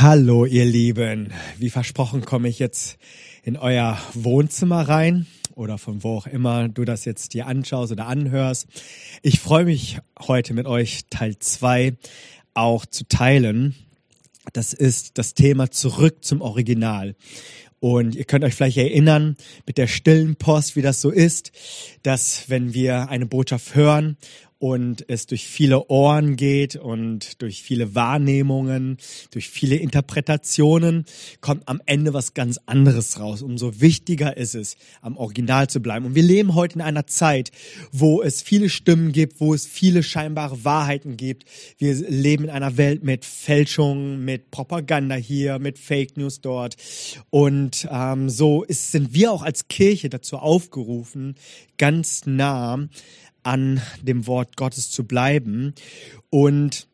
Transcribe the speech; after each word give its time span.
Hallo 0.00 0.44
ihr 0.44 0.64
Lieben, 0.64 1.32
wie 1.56 1.70
versprochen 1.70 2.24
komme 2.24 2.48
ich 2.48 2.58
jetzt 2.58 2.98
in 3.44 3.56
euer 3.56 3.96
Wohnzimmer 4.12 4.88
rein 4.88 5.26
oder 5.54 5.78
von 5.78 6.02
wo 6.02 6.16
auch 6.16 6.26
immer 6.26 6.68
du 6.68 6.84
das 6.84 7.04
jetzt 7.04 7.32
dir 7.32 7.46
anschaust 7.46 7.92
oder 7.92 8.08
anhörst. 8.08 8.66
Ich 9.22 9.38
freue 9.38 9.66
mich 9.66 9.98
heute 10.18 10.52
mit 10.52 10.66
euch 10.66 11.04
Teil 11.10 11.38
zwei 11.38 11.94
auch 12.54 12.86
zu 12.86 13.06
teilen. 13.06 13.76
Das 14.52 14.72
ist 14.72 15.16
das 15.16 15.34
Thema 15.34 15.70
zurück 15.70 16.24
zum 16.24 16.40
Original. 16.40 17.14
Und 17.78 18.16
ihr 18.16 18.24
könnt 18.24 18.44
euch 18.44 18.54
vielleicht 18.54 18.78
erinnern 18.78 19.36
mit 19.64 19.78
der 19.78 19.86
stillen 19.86 20.34
Post, 20.34 20.74
wie 20.74 20.82
das 20.82 21.00
so 21.00 21.10
ist, 21.10 21.52
dass 22.02 22.50
wenn 22.50 22.74
wir 22.74 23.10
eine 23.10 23.26
Botschaft 23.26 23.76
hören 23.76 24.16
und 24.58 25.04
es 25.08 25.26
durch 25.26 25.46
viele 25.46 25.88
Ohren 25.88 26.36
geht 26.36 26.76
und 26.76 27.42
durch 27.42 27.62
viele 27.62 27.94
Wahrnehmungen, 27.94 28.96
durch 29.30 29.50
viele 29.50 29.76
Interpretationen, 29.76 31.04
kommt 31.40 31.68
am 31.68 31.82
Ende 31.86 32.14
was 32.14 32.34
ganz 32.34 32.58
anderes 32.66 33.18
raus. 33.18 33.42
Umso 33.42 33.80
wichtiger 33.80 34.36
ist 34.36 34.54
es, 34.54 34.76
am 35.02 35.16
Original 35.16 35.68
zu 35.68 35.80
bleiben. 35.80 36.06
Und 36.06 36.14
wir 36.14 36.22
leben 36.22 36.54
heute 36.54 36.76
in 36.76 36.80
einer 36.80 37.06
Zeit, 37.06 37.50
wo 37.92 38.22
es 38.22 38.42
viele 38.42 38.68
Stimmen 38.68 39.12
gibt, 39.12 39.40
wo 39.40 39.54
es 39.54 39.66
viele 39.66 40.02
scheinbare 40.02 40.64
Wahrheiten 40.64 41.16
gibt. 41.16 41.44
Wir 41.78 41.94
leben 41.94 42.44
in 42.44 42.50
einer 42.50 42.76
Welt 42.76 43.04
mit 43.04 43.24
Fälschungen, 43.24 44.24
mit 44.24 44.50
Propaganda 44.50 45.16
hier, 45.16 45.58
mit 45.58 45.78
Fake 45.78 46.16
News 46.16 46.40
dort. 46.40 46.76
Und 47.30 47.86
ähm, 47.90 48.30
so 48.30 48.62
ist, 48.62 48.92
sind 48.92 49.14
wir 49.14 49.32
auch 49.32 49.42
als 49.42 49.68
Kirche 49.68 50.08
dazu 50.08 50.36
aufgerufen, 50.36 51.34
ganz 51.76 52.24
nah 52.26 52.88
an 53.44 53.80
dem 54.02 54.26
Wort 54.26 54.56
Gottes 54.56 54.90
zu 54.90 55.04
bleiben. 55.04 55.74
Und 56.30 56.88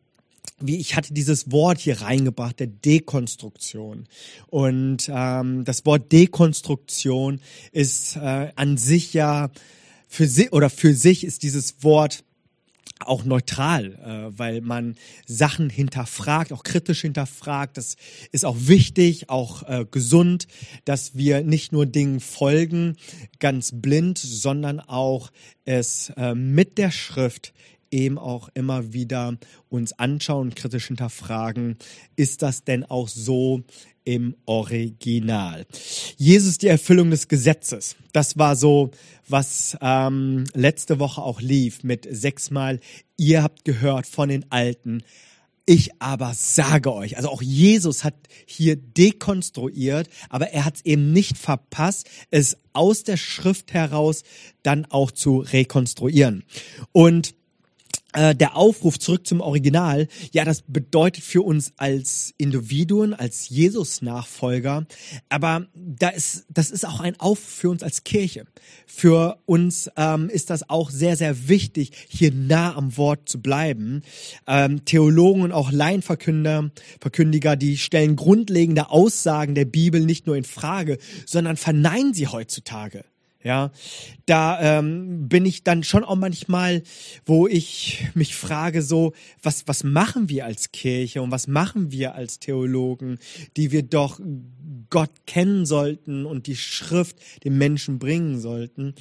wie 0.59 0.77
ich 0.77 0.95
hatte 0.95 1.13
dieses 1.13 1.51
Wort 1.51 1.79
hier 1.79 2.01
reingebracht, 2.01 2.59
der 2.59 2.67
Dekonstruktion. 2.67 4.07
Und 4.47 5.09
ähm, 5.11 5.63
das 5.65 5.85
Wort 5.85 6.11
Dekonstruktion 6.11 7.41
ist 7.71 8.15
äh, 8.15 8.51
an 8.55 8.77
sich 8.77 9.13
ja 9.13 9.49
für 10.07 10.27
sich 10.27 10.51
oder 10.53 10.69
für 10.69 10.93
sich 10.93 11.23
ist 11.23 11.43
dieses 11.43 11.83
Wort 11.83 12.23
auch 13.01 13.23
neutral, 13.23 13.93
äh, 13.95 14.37
weil 14.37 14.61
man 14.61 14.95
Sachen 15.25 15.69
hinterfragt, 15.69 16.51
auch 16.53 16.63
kritisch 16.63 17.01
hinterfragt. 17.01 17.77
Das 17.77 17.95
ist 18.31 18.45
auch 18.45 18.57
wichtig, 18.59 19.29
auch 19.29 19.63
äh, 19.63 19.85
gesund, 19.89 20.47
dass 20.85 21.15
wir 21.15 21.43
nicht 21.43 21.71
nur 21.71 21.85
Dingen 21.85 22.19
folgen, 22.19 22.97
ganz 23.39 23.71
blind, 23.73 24.17
sondern 24.17 24.79
auch 24.79 25.31
es 25.65 26.11
äh, 26.17 26.35
mit 26.35 26.77
der 26.77 26.91
Schrift 26.91 27.53
eben 27.91 28.17
auch 28.17 28.49
immer 28.53 28.93
wieder 28.93 29.37
uns 29.69 29.93
anschauen, 29.93 30.55
kritisch 30.55 30.87
hinterfragen, 30.87 31.77
ist 32.15 32.41
das 32.41 32.63
denn 32.63 32.85
auch 32.85 33.07
so 33.07 33.63
im 34.03 34.35
Original? 34.45 35.65
Jesus 36.17 36.57
die 36.57 36.67
Erfüllung 36.67 37.09
des 37.09 37.27
Gesetzes. 37.27 37.95
Das 38.13 38.37
war 38.37 38.55
so, 38.55 38.91
was 39.27 39.77
ähm, 39.81 40.45
letzte 40.53 40.99
Woche 40.99 41.21
auch 41.21 41.41
lief 41.41 41.83
mit 41.83 42.07
sechsmal, 42.09 42.79
ihr 43.17 43.43
habt 43.43 43.65
gehört 43.65 44.07
von 44.07 44.29
den 44.29 44.45
Alten, 44.51 45.03
ich 45.65 45.91
aber 46.01 46.33
sage 46.33 46.93
euch, 46.93 47.17
also 47.17 47.29
auch 47.29 47.41
Jesus 47.41 48.03
hat 48.03 48.15
hier 48.45 48.75
dekonstruiert, 48.75 50.09
aber 50.29 50.49
er 50.49 50.65
hat 50.65 50.77
es 50.77 50.85
eben 50.85 51.13
nicht 51.13 51.37
verpasst, 51.37 52.09
es 52.31 52.57
aus 52.73 53.03
der 53.03 53.17
Schrift 53.17 53.73
heraus 53.73 54.23
dann 54.63 54.85
auch 54.85 55.11
zu 55.11 55.39
rekonstruieren. 55.39 56.43
Und 56.91 57.35
äh, 58.13 58.35
der 58.35 58.55
Aufruf 58.55 58.99
zurück 58.99 59.25
zum 59.25 59.41
Original, 59.41 60.07
ja, 60.31 60.45
das 60.45 60.61
bedeutet 60.61 61.23
für 61.23 61.41
uns 61.41 61.73
als 61.77 62.33
Individuen, 62.37 63.13
als 63.13 63.49
Jesus-Nachfolger, 63.49 64.85
aber 65.29 65.67
da 65.75 66.09
ist, 66.09 66.45
das 66.49 66.71
ist 66.71 66.85
auch 66.85 66.99
ein 66.99 67.19
Aufruf 67.19 67.39
für 67.39 67.69
uns 67.69 67.83
als 67.83 68.03
Kirche. 68.03 68.45
Für 68.85 69.39
uns 69.45 69.89
ähm, 69.97 70.29
ist 70.29 70.49
das 70.49 70.69
auch 70.69 70.89
sehr, 70.89 71.15
sehr 71.15 71.47
wichtig, 71.47 71.91
hier 72.07 72.33
nah 72.33 72.75
am 72.75 72.97
Wort 72.97 73.29
zu 73.29 73.41
bleiben. 73.41 74.01
Ähm, 74.47 74.85
Theologen 74.85 75.41
und 75.43 75.51
auch 75.51 75.71
Laienverkünder, 75.71 76.71
Verkündiger, 76.99 77.55
die 77.55 77.77
stellen 77.77 78.15
grundlegende 78.15 78.89
Aussagen 78.89 79.55
der 79.55 79.65
Bibel 79.65 80.01
nicht 80.01 80.27
nur 80.27 80.35
in 80.35 80.43
Frage, 80.43 80.97
sondern 81.25 81.57
verneinen 81.57 82.13
sie 82.13 82.27
heutzutage. 82.27 83.05
Ja, 83.43 83.71
da 84.27 84.79
ähm, 84.79 85.27
bin 85.27 85.45
ich 85.45 85.63
dann 85.63 85.83
schon 85.83 86.03
auch 86.03 86.15
manchmal, 86.15 86.83
wo 87.25 87.47
ich 87.47 88.05
mich 88.13 88.35
frage, 88.35 88.83
so, 88.83 89.13
was, 89.41 89.67
was 89.67 89.83
machen 89.83 90.29
wir 90.29 90.45
als 90.45 90.71
Kirche 90.71 91.23
und 91.23 91.31
was 91.31 91.47
machen 91.47 91.91
wir 91.91 92.13
als 92.13 92.37
Theologen, 92.37 93.17
die 93.57 93.71
wir 93.71 93.81
doch 93.81 94.19
Gott 94.89 95.11
kennen 95.25 95.65
sollten 95.65 96.25
und 96.25 96.47
die 96.47 96.55
Schrift 96.55 97.17
den 97.43 97.57
Menschen 97.57 97.99
bringen 97.99 98.39
sollten. 98.39 98.93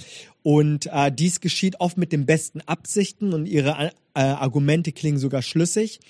Und 0.42 0.86
äh, 0.86 1.12
dies 1.12 1.40
geschieht 1.40 1.80
oft 1.80 1.98
mit 1.98 2.12
den 2.12 2.24
besten 2.24 2.60
Absichten 2.62 3.34
und 3.34 3.46
ihre 3.46 3.92
äh, 4.14 4.20
Argumente 4.20 4.92
klingen 4.92 5.18
sogar 5.18 5.42
schlüssig. 5.42 6.00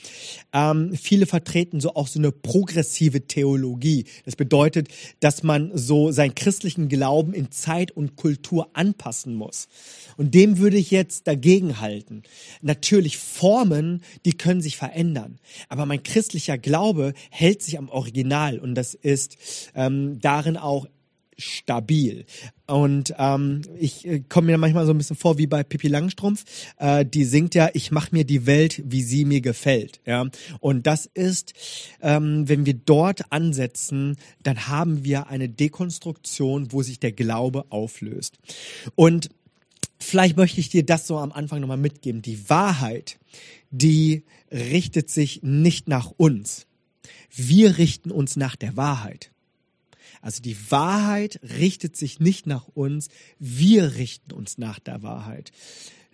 Ähm, 0.53 0.95
viele 0.95 1.27
vertreten 1.27 1.81
so 1.81 1.95
auch 1.95 2.07
so 2.07 2.19
eine 2.19 2.33
progressive 2.33 3.27
Theologie. 3.27 4.05
Das 4.25 4.37
bedeutet, 4.37 4.89
dass 5.19 5.43
man 5.43 5.71
so 5.75 6.13
seinen 6.13 6.35
christlichen 6.35 6.89
Glauben 6.89 7.35
in 7.35 7.51
Zeit 7.51 7.91
und 7.91 8.17
Kultur 8.17 8.71
anpassen 8.73 9.35
muss. 9.35 9.69
Und 10.17 10.35
dem 10.35 10.59
würde 10.59 10.77
ich 10.77 10.91
jetzt 10.91 11.27
dagegen 11.27 11.81
halten. 11.81 12.23
Natürlich 12.63 13.19
Formen, 13.19 14.03
die 14.25 14.33
können 14.33 14.61
sich 14.61 14.77
verändern. 14.77 15.39
Aber 15.69 15.87
mein 15.87 16.03
christlicher 16.03 16.57
Glaube 16.57 17.15
hält 17.31 17.63
sich 17.63 17.79
am 17.79 17.89
Original 17.89 18.59
und 18.59 18.75
das 18.77 18.95
ist 18.95 19.37
ähm, 19.75 20.21
darin 20.21 20.57
auch 20.57 20.87
stabil. 21.41 22.25
Und 22.67 23.15
ähm, 23.19 23.63
ich 23.79 24.07
äh, 24.07 24.21
komme 24.21 24.49
mir 24.49 24.59
manchmal 24.59 24.87
so 24.87 24.93
ein 24.93 24.99
bisschen 24.99 25.17
vor 25.17 25.39
wie 25.39 25.47
bei 25.47 25.63
Pippi 25.63 25.89
Langstrumpf. 25.89 26.45
Äh, 26.79 27.05
die 27.05 27.25
singt 27.25 27.55
ja, 27.55 27.71
ich 27.73 27.91
mache 27.91 28.11
mir 28.13 28.25
die 28.25 28.47
Welt, 28.47 28.83
wie 28.85 29.03
sie 29.03 29.25
mir 29.25 29.41
gefällt. 29.41 30.01
Ja, 30.07 30.27
und 30.61 30.87
das 30.87 31.07
ist, 31.07 31.55
ähm, 32.01 32.49
wenn 32.49 32.67
wir 32.67 32.75
dort 32.75 33.33
ansetzen, 33.33 34.17
dann 34.43 34.69
haben 34.69 35.05
wir 35.05 35.29
eine 35.29 35.49
Dekonstruktion, 35.49 36.73
wo 36.73 36.83
sich 36.83 37.01
der 37.01 37.13
Glaube 37.13 37.65
auflöst. 37.71 38.39
Und 38.95 39.31
vielleicht 39.99 40.37
möchte 40.37 40.61
ich 40.61 40.69
dir 40.69 40.85
das 40.85 41.07
so 41.07 41.19
am 41.19 41.33
Anfang 41.33 41.61
nochmal 41.61 41.77
mitgeben. 41.77 42.23
Die 42.23 42.49
Wahrheit, 42.49 43.19
die 43.71 44.25
richtet 44.53 45.11
sich 45.11 45.43
nicht 45.43 45.89
nach 45.89 46.13
uns. 46.17 46.67
Wir 47.33 47.79
richten 47.79 48.11
uns 48.11 48.37
nach 48.37 48.57
der 48.57 48.77
Wahrheit. 48.77 49.31
Also 50.21 50.43
die 50.43 50.57
Wahrheit 50.71 51.41
richtet 51.43 51.97
sich 51.97 52.21
nicht 52.21 52.47
nach 52.47 52.69
uns, 52.69 53.09
wir 53.39 53.95
richten 53.97 54.33
uns 54.33 54.59
nach 54.59 54.79
der 54.79 55.03
Wahrheit. 55.03 55.53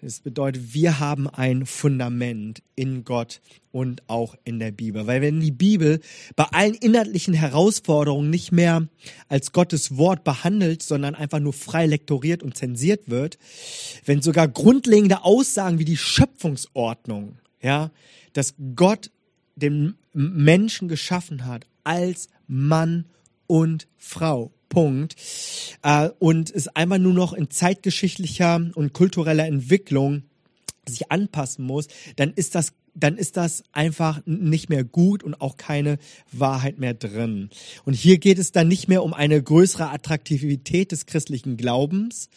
Das 0.03 0.21
bedeutet, 0.21 0.75
wir 0.75 1.01
haben 1.01 1.27
ein 1.27 1.65
Fundament 1.65 2.63
in 2.75 3.05
Gott 3.05 3.41
und 3.73 4.03
auch 4.09 4.37
in 4.45 4.59
der 4.59 4.71
Bibel. 4.71 5.07
Weil 5.07 5.23
wenn 5.23 5.41
die 5.41 5.51
Bibel 5.51 6.01
bei 6.37 6.45
allen 6.45 6.75
inhaltlichen 6.75 7.33
Herausforderungen 7.33 8.29
nicht 8.29 8.53
mehr 8.53 8.87
als 9.29 9.53
Gottes 9.53 9.97
Wort 9.97 10.23
behandelt, 10.23 10.83
sondern 10.83 11.15
einfach 11.15 11.41
nur 11.41 11.55
frei 11.55 11.87
lektoriert 11.87 12.43
und 12.43 12.57
zensiert 12.57 13.09
wird, 13.09 13.39
wenn 14.05 14.21
sogar 14.21 14.49
grundlegende 14.49 15.25
Aussagen 15.25 15.79
wie 15.79 15.87
die 15.87 15.97
Schöpfungsordnung, 15.97 17.39
ja, 17.63 17.91
dass 18.35 18.55
Gott 18.77 19.11
den 19.57 19.97
Menschen 20.13 20.89
geschaffen 20.89 21.47
hat 21.47 21.67
als 21.85 22.29
Mann 22.47 23.07
und 23.47 23.89
Frau. 23.97 24.53
Punkt. 24.69 25.15
Äh, 25.83 26.11
und 26.19 26.51
es 26.51 26.69
einfach 26.69 26.99
nur 26.99 27.15
noch 27.15 27.33
in 27.33 27.51
zeitgeschichtlicher 27.51 28.71
und 28.75 28.93
kultureller 28.93 29.47
Entwicklung 29.47 30.25
sich 30.89 31.11
anpassen 31.11 31.65
muss, 31.65 31.89
dann 32.17 32.33
ist 32.33 32.55
das 32.55 32.73
dann 32.97 33.19
ist 33.19 33.37
das 33.37 33.63
einfach 33.73 34.23
nicht 34.25 34.71
mehr 34.71 34.83
gut 34.83 35.23
und 35.23 35.41
auch 35.41 35.57
keine 35.57 35.99
Wahrheit 36.33 36.79
mehr 36.79 36.95
drin. 36.95 37.51
Und 37.85 37.93
hier 37.93 38.19
geht 38.19 38.39
es 38.39 38.53
dann 38.53 38.69
nicht 38.69 38.89
mehr 38.89 39.05
um 39.05 39.13
eine 39.13 39.41
größere 39.41 39.91
Attraktivität 39.91 40.93
des 40.93 41.05
christlichen 41.05 41.59
Glaubens, 41.59 42.31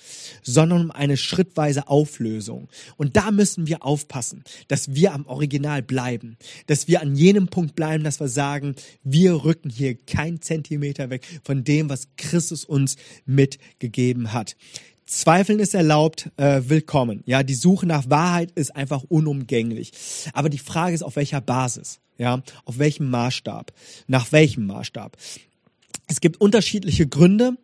sondern 0.43 0.81
um 0.81 0.91
eine 0.91 1.15
schrittweise 1.15 1.87
Auflösung. 1.87 2.67
Und 2.97 3.15
da 3.15 3.31
müssen 3.31 3.67
wir 3.67 3.85
aufpassen, 3.85 4.43
dass 4.67 4.93
wir 4.93 5.13
am 5.13 5.25
Original 5.27 5.81
bleiben, 5.81 6.37
dass 6.67 6.87
wir 6.87 7.01
an 7.01 7.15
jenem 7.15 7.47
Punkt 7.47 7.75
bleiben, 7.75 8.03
dass 8.03 8.19
wir 8.19 8.27
sagen, 8.27 8.75
wir 9.03 9.45
rücken 9.45 9.69
hier 9.69 9.95
kein 9.95 10.41
Zentimeter 10.41 11.09
weg 11.09 11.25
von 11.43 11.63
dem, 11.63 11.89
was 11.89 12.09
Christus 12.17 12.65
uns 12.65 12.97
mitgegeben 13.25 14.33
hat. 14.33 14.57
Zweifeln 15.09 15.57
ist 15.57 15.73
erlaubt, 15.73 16.29
äh, 16.37 16.61
willkommen. 16.67 17.23
Ja, 17.25 17.41
die 17.41 17.55
Suche 17.55 17.87
nach 17.87 18.11
Wahrheit 18.11 18.51
ist 18.51 18.75
einfach 18.75 19.03
unumgänglich. 19.09 19.91
Aber 20.33 20.49
die 20.49 20.59
Frage 20.59 20.93
ist, 20.93 21.01
auf 21.01 21.15
welcher 21.15 21.41
Basis? 21.41 21.99
Ja, 22.19 22.43
auf 22.63 22.77
welchem 22.77 23.09
Maßstab? 23.09 23.73
Nach 24.05 24.31
welchem 24.31 24.67
Maßstab? 24.67 25.17
Es 26.05 26.21
gibt 26.21 26.39
unterschiedliche 26.39 27.07
Gründe 27.07 27.57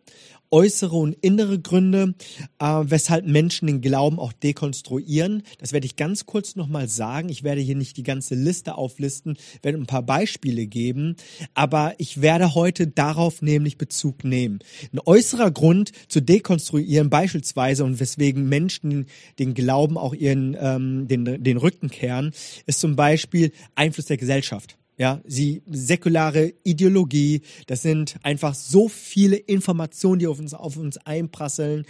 äußere 0.50 0.96
und 0.96 1.16
innere 1.20 1.58
Gründe, 1.58 2.14
äh, 2.58 2.64
weshalb 2.84 3.26
Menschen 3.26 3.66
den 3.66 3.80
Glauben 3.80 4.18
auch 4.18 4.32
dekonstruieren. 4.32 5.42
Das 5.58 5.72
werde 5.72 5.86
ich 5.86 5.96
ganz 5.96 6.26
kurz 6.26 6.56
nochmal 6.56 6.88
sagen. 6.88 7.28
Ich 7.28 7.42
werde 7.42 7.60
hier 7.60 7.76
nicht 7.76 7.96
die 7.96 8.02
ganze 8.02 8.34
Liste 8.34 8.76
auflisten, 8.76 9.36
werde 9.62 9.78
ein 9.78 9.86
paar 9.86 10.02
Beispiele 10.02 10.66
geben, 10.66 11.16
aber 11.54 11.94
ich 11.98 12.22
werde 12.22 12.54
heute 12.54 12.86
darauf 12.86 13.42
nämlich 13.42 13.78
Bezug 13.78 14.24
nehmen. 14.24 14.60
Ein 14.92 15.00
äußerer 15.04 15.50
Grund 15.50 15.92
zu 16.08 16.20
dekonstruieren 16.20 17.10
beispielsweise 17.10 17.84
und 17.84 18.00
weswegen 18.00 18.48
Menschen 18.48 19.06
den 19.38 19.54
Glauben 19.54 19.98
auch 19.98 20.14
ihren 20.14 20.56
ähm, 20.58 21.08
den, 21.08 21.42
den 21.42 21.56
Rücken 21.56 21.88
kehren, 21.88 22.32
ist 22.66 22.80
zum 22.80 22.96
Beispiel 22.96 23.52
Einfluss 23.74 24.06
der 24.06 24.16
Gesellschaft. 24.16 24.76
Ja, 24.98 25.20
sie 25.26 25.62
säkulare 25.70 26.54
Ideologie, 26.64 27.42
das 27.66 27.82
sind 27.82 28.16
einfach 28.22 28.54
so 28.54 28.88
viele 28.88 29.36
Informationen, 29.36 30.20
die 30.20 30.26
auf 30.26 30.38
uns 30.38 30.54
auf 30.54 30.78
uns 30.78 30.96
einprasseln 30.98 31.84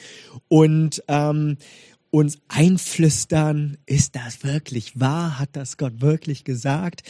und 0.49 1.05
ähm, 1.07 1.57
uns 2.11 2.39
einflüstern, 2.49 3.77
ist 3.87 4.17
das 4.17 4.43
wirklich 4.43 4.99
wahr? 4.99 5.39
Hat 5.39 5.51
das 5.53 5.77
Gott 5.77 6.01
wirklich 6.01 6.45
gesagt? 6.45 7.03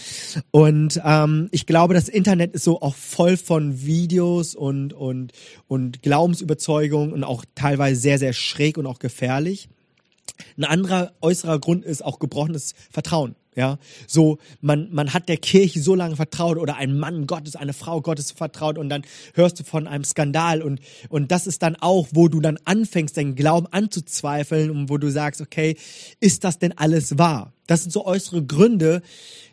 Und 0.50 1.00
ähm, 1.04 1.48
ich 1.52 1.66
glaube, 1.66 1.94
das 1.94 2.08
Internet 2.08 2.54
ist 2.54 2.64
so 2.64 2.82
auch 2.82 2.94
voll 2.94 3.36
von 3.36 3.84
Videos 3.86 4.54
und 4.54 4.92
und 4.92 5.32
und 5.68 6.02
Glaubensüberzeugungen 6.02 7.12
und 7.12 7.24
auch 7.24 7.44
teilweise 7.54 8.00
sehr 8.00 8.18
sehr 8.18 8.32
schräg 8.32 8.78
und 8.78 8.86
auch 8.86 8.98
gefährlich. 8.98 9.68
Ein 10.58 10.64
anderer 10.64 11.12
äußerer 11.22 11.58
Grund 11.58 11.84
ist 11.84 12.04
auch 12.04 12.18
gebrochenes 12.18 12.74
Vertrauen. 12.90 13.36
Ja, 13.56 13.78
so 14.06 14.36
man 14.60 14.92
man 14.92 15.14
hat 15.14 15.30
der 15.30 15.38
Kirche 15.38 15.80
so 15.80 15.94
lange 15.94 16.14
vertraut 16.14 16.58
oder 16.58 16.76
ein 16.76 16.98
Mann 16.98 17.26
Gottes, 17.26 17.56
eine 17.56 17.72
Frau 17.72 18.02
Gottes 18.02 18.30
vertraut 18.30 18.76
und 18.76 18.90
dann 18.90 19.00
hörst 19.32 19.58
du 19.58 19.64
von 19.64 19.86
einem 19.86 20.04
Skandal 20.04 20.60
und 20.60 20.78
und 21.08 21.32
das 21.32 21.46
ist 21.46 21.62
dann 21.62 21.74
auch, 21.76 22.08
wo 22.12 22.28
du 22.28 22.40
dann 22.40 22.58
anfängst, 22.66 23.16
deinen 23.16 23.34
Glauben 23.34 23.66
anzuzweifeln 23.66 24.70
und 24.70 24.90
wo 24.90 24.98
du 24.98 25.10
sagst, 25.10 25.40
okay, 25.40 25.78
ist 26.20 26.44
das 26.44 26.58
denn 26.58 26.76
alles 26.76 27.16
wahr? 27.16 27.54
Das 27.66 27.82
sind 27.82 27.92
so 27.92 28.04
äußere 28.04 28.44
Gründe, 28.44 29.00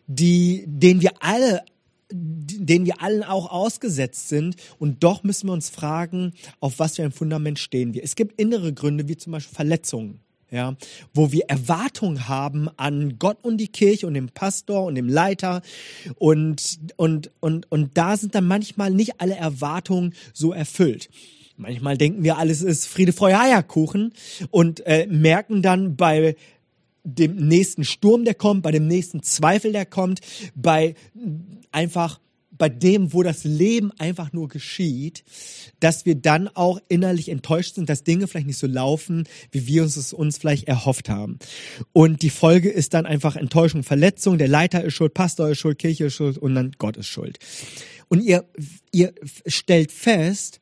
die 0.06 0.66
denen 0.68 1.00
wir 1.00 1.12
alle 1.22 1.62
denen 2.12 2.86
wir 2.86 3.02
allen 3.02 3.24
auch 3.24 3.50
ausgesetzt 3.50 4.30
sind. 4.30 4.56
Und 4.78 5.04
doch 5.04 5.24
müssen 5.24 5.48
wir 5.48 5.54
uns 5.54 5.70
fragen, 5.70 6.34
auf 6.60 6.78
was 6.78 6.98
für 6.98 7.04
ein 7.04 7.12
Fundament 7.12 7.58
stehen 7.58 7.96
wir. 7.96 8.04
Es 8.04 8.16
gibt 8.16 8.40
innere 8.40 8.72
Gründe, 8.72 9.08
wie 9.08 9.18
zum 9.18 9.32
Beispiel 9.32 9.56
Verletzungen 9.56 10.23
ja, 10.54 10.76
wo 11.16 11.32
wir 11.32 11.46
Erwartungen 11.48 12.28
haben 12.28 12.70
an 12.78 13.18
Gott 13.18 13.40
und 13.42 13.58
die 13.58 13.70
Kirche 13.70 14.06
und 14.06 14.14
den 14.14 14.30
Pastor 14.30 14.86
und 14.86 14.94
dem 14.94 15.10
Leiter 15.10 15.64
und 16.16 16.80
und 16.96 17.32
und 17.40 17.72
und 17.72 17.98
da 17.98 18.16
sind 18.16 18.36
dann 18.36 18.46
manchmal 18.46 18.92
nicht 18.92 19.20
alle 19.20 19.36
Erwartungen 19.36 20.14
so 20.32 20.54
erfüllt. 20.54 21.10
Manchmal 21.58 21.98
denken 21.98 22.24
wir, 22.24 22.38
alles 22.38 22.62
ist 22.62 22.86
Friede, 22.86 23.14
Freude, 23.14 23.40
Eierkuchen 23.40 24.14
und 24.52 24.86
äh, 24.86 25.08
merken 25.08 25.64
dann 25.64 25.96
bei 25.96 26.36
dem 27.04 27.36
nächsten 27.48 27.84
Sturm, 27.84 28.24
der 28.24 28.36
kommt, 28.36 28.62
bei 28.62 28.72
dem 28.72 28.88
nächsten 28.88 29.24
Zweifel, 29.24 29.72
der 29.72 29.88
kommt, 29.88 30.22
bei 30.56 30.94
einfach 31.72 32.20
bei 32.58 32.70
dem, 32.70 33.14
wo 33.14 33.24
das 33.24 33.44
Leben 33.44 33.92
einfach 33.98 34.34
nur 34.34 34.48
geschieht, 34.48 35.24
dass 35.80 36.06
wir 36.06 36.16
dann 36.16 36.48
auch 36.48 36.80
innerlich 36.88 37.30
enttäuscht 37.30 37.76
sind, 37.76 37.90
dass 37.90 38.04
Dinge 38.04 38.28
vielleicht 38.28 38.48
nicht 38.48 38.60
so 38.60 38.68
laufen, 38.68 39.28
wie 39.52 39.68
wir 39.68 39.84
uns 39.84 39.98
es 39.98 40.14
uns 40.14 40.38
vielleicht 40.38 40.68
erhofft 40.68 41.10
haben. 41.10 41.40
Und 41.92 42.22
die 42.22 42.30
Folge 42.30 42.70
ist 42.70 42.94
dann 42.94 43.06
einfach 43.06 43.36
Enttäuschung, 43.36 43.84
Verletzung. 43.84 44.38
Der 44.38 44.48
Leiter 44.48 44.84
ist 44.84 44.94
schuld, 44.94 45.14
Pastor 45.14 45.50
ist 45.50 45.60
schuld, 45.60 45.80
Kirche 45.80 46.06
ist 46.06 46.16
schuld 46.16 46.38
und 46.38 46.56
dann 46.56 46.72
Gott 46.78 46.98
ist 46.98 47.08
schuld. 47.08 47.40
Und 48.08 48.22
ihr, 48.22 48.46
ihr 48.92 49.14
stellt 49.48 49.92
fest, 49.92 50.60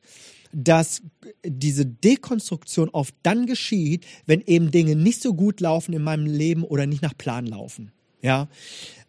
dass 0.52 1.02
diese 1.44 1.86
Dekonstruktion 1.86 2.88
oft 2.90 3.14
dann 3.22 3.46
geschieht, 3.46 4.06
wenn 4.26 4.42
eben 4.42 4.70
Dinge 4.70 4.96
nicht 4.96 5.22
so 5.22 5.34
gut 5.34 5.60
laufen 5.60 5.92
in 5.92 6.02
meinem 6.02 6.26
Leben 6.26 6.62
oder 6.62 6.86
nicht 6.86 7.02
nach 7.02 7.16
Plan 7.16 7.46
laufen. 7.46 7.92
Ja, 8.22 8.48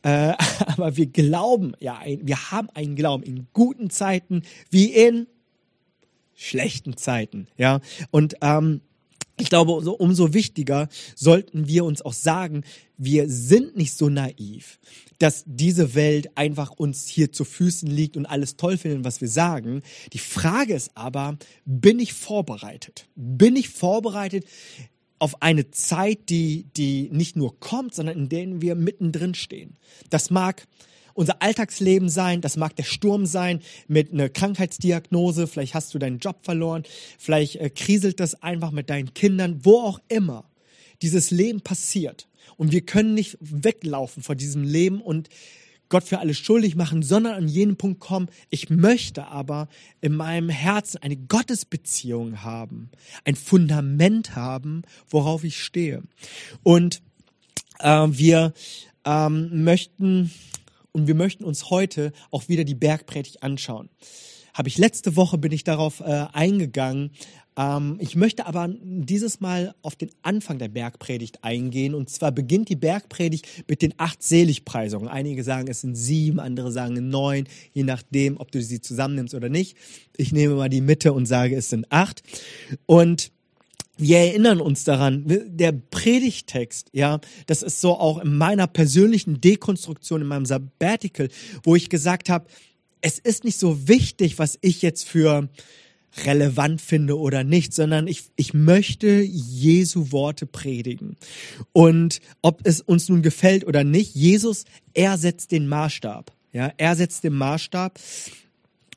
äh, 0.01 0.33
aber 0.67 0.97
wir 0.97 1.07
glauben, 1.07 1.73
ja, 1.79 2.01
wir 2.05 2.51
haben 2.51 2.69
einen 2.73 2.95
Glauben 2.95 3.23
in 3.23 3.47
guten 3.53 3.89
Zeiten 3.89 4.43
wie 4.69 4.93
in 4.93 5.27
schlechten 6.35 6.97
Zeiten. 6.97 7.47
Ja, 7.57 7.79
und 8.11 8.35
ähm, 8.41 8.81
ich 9.39 9.49
glaube, 9.49 9.73
umso 9.73 10.33
wichtiger 10.33 10.89
sollten 11.15 11.67
wir 11.67 11.85
uns 11.85 12.03
auch 12.03 12.13
sagen, 12.13 12.63
wir 12.97 13.29
sind 13.29 13.75
nicht 13.75 13.93
so 13.93 14.07
naiv, 14.07 14.79
dass 15.17 15.43
diese 15.47 15.95
Welt 15.95 16.37
einfach 16.37 16.71
uns 16.71 17.07
hier 17.07 17.31
zu 17.31 17.43
Füßen 17.43 17.89
liegt 17.89 18.15
und 18.15 18.27
alles 18.27 18.57
toll 18.57 18.77
finden, 18.77 19.05
was 19.05 19.21
wir 19.21 19.27
sagen. 19.27 19.81
Die 20.13 20.19
Frage 20.19 20.75
ist 20.75 20.91
aber, 20.95 21.37
bin 21.65 21.99
ich 21.99 22.13
vorbereitet? 22.13 23.07
Bin 23.15 23.55
ich 23.55 23.69
vorbereitet 23.69 24.45
auf 25.23 25.41
eine 25.41 25.71
Zeit, 25.71 26.27
die, 26.27 26.65
die 26.75 27.09
nicht 27.09 27.37
nur 27.37 27.57
kommt, 27.61 27.95
sondern 27.95 28.17
in 28.17 28.27
der 28.27 28.61
wir 28.61 28.75
mittendrin 28.75 29.35
stehen. 29.35 29.77
Das 30.09 30.29
mag 30.31 30.67
unser 31.13 31.41
Alltagsleben 31.41 32.09
sein, 32.09 32.41
das 32.41 32.57
mag 32.57 32.75
der 32.75 32.83
Sturm 32.83 33.25
sein 33.25 33.61
mit 33.87 34.11
einer 34.11 34.27
Krankheitsdiagnose, 34.27 35.47
vielleicht 35.47 35.75
hast 35.75 35.93
du 35.93 35.99
deinen 35.99 36.19
Job 36.19 36.39
verloren, 36.41 36.83
vielleicht 37.17 37.55
äh, 37.55 37.69
kriselt 37.69 38.19
das 38.19 38.43
einfach 38.43 38.71
mit 38.71 38.89
deinen 38.89 39.13
Kindern, 39.13 39.61
wo 39.63 39.79
auch 39.79 40.01
immer 40.09 40.43
dieses 41.01 41.31
Leben 41.31 41.61
passiert. 41.61 42.27
Und 42.57 42.73
wir 42.73 42.81
können 42.81 43.13
nicht 43.13 43.37
weglaufen 43.39 44.23
vor 44.23 44.35
diesem 44.35 44.63
Leben 44.63 44.99
und 44.99 45.29
Gott 45.93 46.05
für 46.05 46.17
alles 46.17 46.39
schuldig 46.39 46.75
machen, 46.75 47.03
sondern 47.03 47.35
an 47.35 47.47
jenen 47.47 47.77
Punkt 47.77 47.99
kommen, 47.99 48.27
ich 48.49 48.71
möchte 48.71 49.27
aber 49.27 49.67
in 50.01 50.15
meinem 50.15 50.49
Herzen 50.49 50.97
eine 51.03 51.15
Gottesbeziehung 51.15 52.41
haben, 52.41 52.89
ein 53.25 53.35
Fundament 53.35 54.35
haben, 54.35 54.81
worauf 55.07 55.43
ich 55.43 55.61
stehe. 55.61 56.01
Und 56.63 57.03
äh, 57.77 58.07
wir 58.09 58.53
ähm, 59.05 59.63
möchten 59.63 60.31
und 60.93 61.05
wir 61.05 61.13
möchten 61.13 61.43
uns 61.43 61.69
heute 61.69 62.11
auch 62.31 62.47
wieder 62.47 62.63
die 62.63 62.73
Bergpredigt 62.73 63.43
anschauen. 63.43 63.89
Habe 64.55 64.69
ich 64.69 64.79
letzte 64.79 65.15
Woche 65.15 65.37
bin 65.37 65.51
ich 65.51 65.63
darauf 65.63 65.99
äh, 65.99 66.25
eingegangen, 66.33 67.11
ähm, 67.57 67.97
ich 67.99 68.15
möchte 68.15 68.45
aber 68.45 68.69
dieses 68.81 69.39
Mal 69.39 69.75
auf 69.81 69.95
den 69.95 70.09
Anfang 70.21 70.57
der 70.57 70.69
Bergpredigt 70.69 71.43
eingehen. 71.43 71.93
Und 71.93 72.09
zwar 72.09 72.31
beginnt 72.31 72.69
die 72.69 72.75
Bergpredigt 72.75 73.47
mit 73.67 73.81
den 73.81 73.93
acht 73.97 74.23
Seligpreisungen. 74.23 75.07
Einige 75.07 75.43
sagen, 75.43 75.67
es 75.67 75.81
sind 75.81 75.95
sieben, 75.95 76.39
andere 76.39 76.71
sagen 76.71 77.09
neun, 77.09 77.47
je 77.73 77.83
nachdem, 77.83 78.37
ob 78.37 78.51
du 78.51 78.61
sie 78.61 78.81
zusammennimmst 78.81 79.33
oder 79.33 79.49
nicht. 79.49 79.77
Ich 80.17 80.31
nehme 80.31 80.55
mal 80.55 80.69
die 80.69 80.81
Mitte 80.81 81.13
und 81.13 81.25
sage, 81.25 81.55
es 81.55 81.69
sind 81.69 81.91
acht. 81.91 82.23
Und 82.85 83.31
wir 83.97 84.17
erinnern 84.17 84.59
uns 84.59 84.83
daran, 84.83 85.23
der 85.27 85.71
Predigtext, 85.71 86.89
ja, 86.93 87.19
das 87.45 87.61
ist 87.61 87.79
so 87.79 87.99
auch 87.99 88.17
in 88.19 88.35
meiner 88.35 88.65
persönlichen 88.65 89.39
Dekonstruktion, 89.39 90.21
in 90.21 90.27
meinem 90.27 90.47
Sabbatical, 90.47 91.29
wo 91.63 91.75
ich 91.75 91.89
gesagt 91.89 92.29
habe, 92.29 92.47
es 93.01 93.19
ist 93.19 93.43
nicht 93.43 93.59
so 93.59 93.87
wichtig, 93.87 94.39
was 94.39 94.57
ich 94.61 94.81
jetzt 94.81 95.07
für 95.07 95.49
relevant 96.25 96.81
finde 96.81 97.17
oder 97.17 97.43
nicht, 97.43 97.73
sondern 97.73 98.07
ich, 98.07 98.23
ich 98.35 98.53
möchte 98.53 99.21
Jesu 99.21 100.11
Worte 100.11 100.45
predigen. 100.45 101.17
Und 101.71 102.19
ob 102.41 102.61
es 102.63 102.81
uns 102.81 103.09
nun 103.09 103.21
gefällt 103.21 103.65
oder 103.65 103.83
nicht, 103.83 104.15
Jesus, 104.15 104.65
er 104.93 105.17
setzt 105.17 105.51
den 105.51 105.67
Maßstab. 105.67 106.31
Ja, 106.51 106.71
er 106.77 106.95
setzt 106.95 107.23
den 107.23 107.33
Maßstab. 107.33 107.99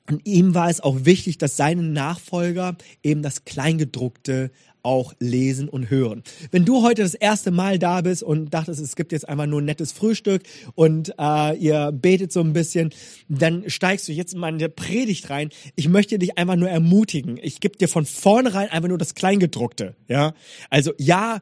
Und 0.09 0.27
ihm 0.27 0.55
war 0.55 0.69
es 0.69 0.81
auch 0.81 1.05
wichtig, 1.05 1.39
dass 1.39 1.57
seine 1.57 1.83
Nachfolger 1.83 2.77
eben 3.03 3.23
das 3.23 3.45
Kleingedruckte 3.45 4.51
auch 4.87 5.13
lesen 5.19 5.69
und 5.69 5.91
hören. 5.91 6.23
Wenn 6.53 6.65
du 6.65 6.83
heute 6.83 7.03
das 7.03 7.15
erste 7.15 7.51
Mal 7.51 7.79
da 7.79 8.01
bist 8.01 8.23
und 8.23 8.55
dachtest, 8.55 8.81
es 8.81 8.95
gibt 8.95 9.11
jetzt 9.11 9.29
einfach 9.29 9.47
nur 9.47 9.61
ein 9.61 9.65
nettes 9.65 9.91
Frühstück 9.91 10.43
und 10.75 11.13
äh, 11.19 11.57
ihr 11.59 11.91
betet 11.93 12.33
so 12.33 12.41
ein 12.41 12.53
bisschen, 12.53 12.91
dann 13.29 13.69
steigst 13.69 14.07
du 14.07 14.13
jetzt 14.13 14.35
in 14.35 14.41
meine 14.41 14.69
Predigt 14.69 15.29
rein. 15.29 15.51
Ich 15.75 15.89
möchte 15.89 16.19
dich 16.19 16.39
einfach 16.39 16.57
nur 16.57 16.71
ermutigen. 16.71 17.39
Ich 17.43 17.61
gebe 17.61 17.77
dir 17.77 17.89
von 17.89 18.07
vornherein 18.07 18.71
einfach 18.71 18.89
nur 18.89 18.99
das 18.99 19.15
Kleingedruckte. 19.15 19.97
Ja, 20.09 20.35
also 20.71 20.93
ja, 20.99 21.41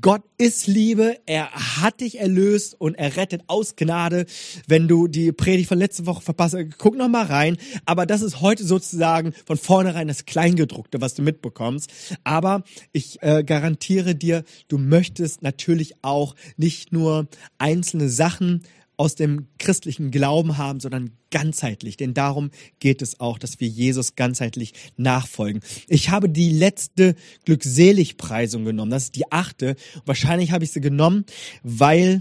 Gott 0.00 0.22
ist 0.38 0.68
Liebe, 0.68 1.18
er 1.26 1.50
hat 1.50 2.00
dich 2.00 2.18
erlöst 2.18 2.80
und 2.80 2.94
er 2.94 3.18
rettet 3.18 3.42
aus 3.46 3.76
Gnade. 3.76 4.24
Wenn 4.66 4.88
du 4.88 5.06
die 5.06 5.32
Predigt 5.32 5.68
von 5.68 5.78
letzter 5.78 6.06
Woche 6.06 6.22
verpasst, 6.22 6.56
guck 6.78 6.96
noch 6.96 7.08
mal 7.08 7.26
rein. 7.26 7.58
Aber 7.84 8.06
das 8.06 8.22
ist 8.22 8.40
heute 8.40 8.64
sozusagen 8.64 9.34
von 9.44 9.58
vornherein 9.58 10.08
das 10.08 10.24
Kleingedruckte, 10.24 11.02
was 11.02 11.12
du 11.12 11.20
mitbekommst. 11.20 11.90
Aber 12.24 12.62
ich 12.92 13.22
äh, 13.22 13.44
garantiere 13.44 14.14
dir, 14.14 14.44
du 14.68 14.78
möchtest 14.78 15.42
natürlich 15.42 15.92
auch 16.00 16.36
nicht 16.56 16.90
nur 16.90 17.28
einzelne 17.58 18.08
Sachen 18.08 18.62
aus 19.00 19.14
dem 19.14 19.46
christlichen 19.58 20.10
Glauben 20.10 20.58
haben, 20.58 20.78
sondern 20.78 21.12
ganzheitlich. 21.30 21.96
Denn 21.96 22.12
darum 22.12 22.50
geht 22.80 23.00
es 23.00 23.18
auch, 23.18 23.38
dass 23.38 23.58
wir 23.58 23.66
Jesus 23.66 24.14
ganzheitlich 24.14 24.74
nachfolgen. 24.98 25.62
Ich 25.88 26.10
habe 26.10 26.28
die 26.28 26.50
letzte 26.50 27.14
Glückseligpreisung 27.46 28.66
genommen. 28.66 28.90
Das 28.90 29.04
ist 29.04 29.16
die 29.16 29.32
achte. 29.32 29.76
Wahrscheinlich 30.04 30.52
habe 30.52 30.64
ich 30.64 30.72
sie 30.72 30.82
genommen, 30.82 31.24
weil 31.62 32.20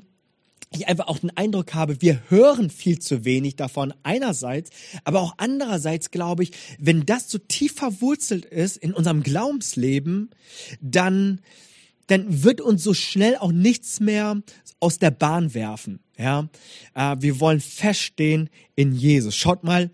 ich 0.71 0.88
einfach 0.88 1.07
auch 1.07 1.17
den 1.17 1.36
Eindruck 1.36 1.74
habe, 1.74 2.01
wir 2.01 2.21
hören 2.29 2.69
viel 2.69 3.00
zu 3.00 3.25
wenig 3.25 3.57
davon 3.57 3.93
einerseits, 4.03 4.69
aber 5.03 5.19
auch 5.19 5.33
andererseits 5.36 6.12
glaube 6.12 6.43
ich, 6.43 6.53
wenn 6.77 7.05
das 7.05 7.29
so 7.29 7.39
tief 7.39 7.74
verwurzelt 7.74 8.45
ist 8.45 8.77
in 8.77 8.93
unserem 8.93 9.21
Glaubensleben, 9.21 10.29
dann 10.79 11.41
dann 12.09 12.43
wird 12.43 12.61
uns 12.61 12.83
so 12.83 12.93
schnell 12.93 13.37
auch 13.37 13.51
nichts 13.51 13.99
mehr 13.99 14.41
aus 14.79 14.97
der 14.97 15.11
Bahn 15.11 15.53
werfen. 15.53 15.99
Ja, 16.17 16.49
äh, 16.95 17.15
wir 17.19 17.39
wollen 17.39 17.59
feststehen 17.59 18.49
in 18.75 18.93
Jesus. 18.93 19.35
Schaut 19.35 19.63
mal, 19.63 19.91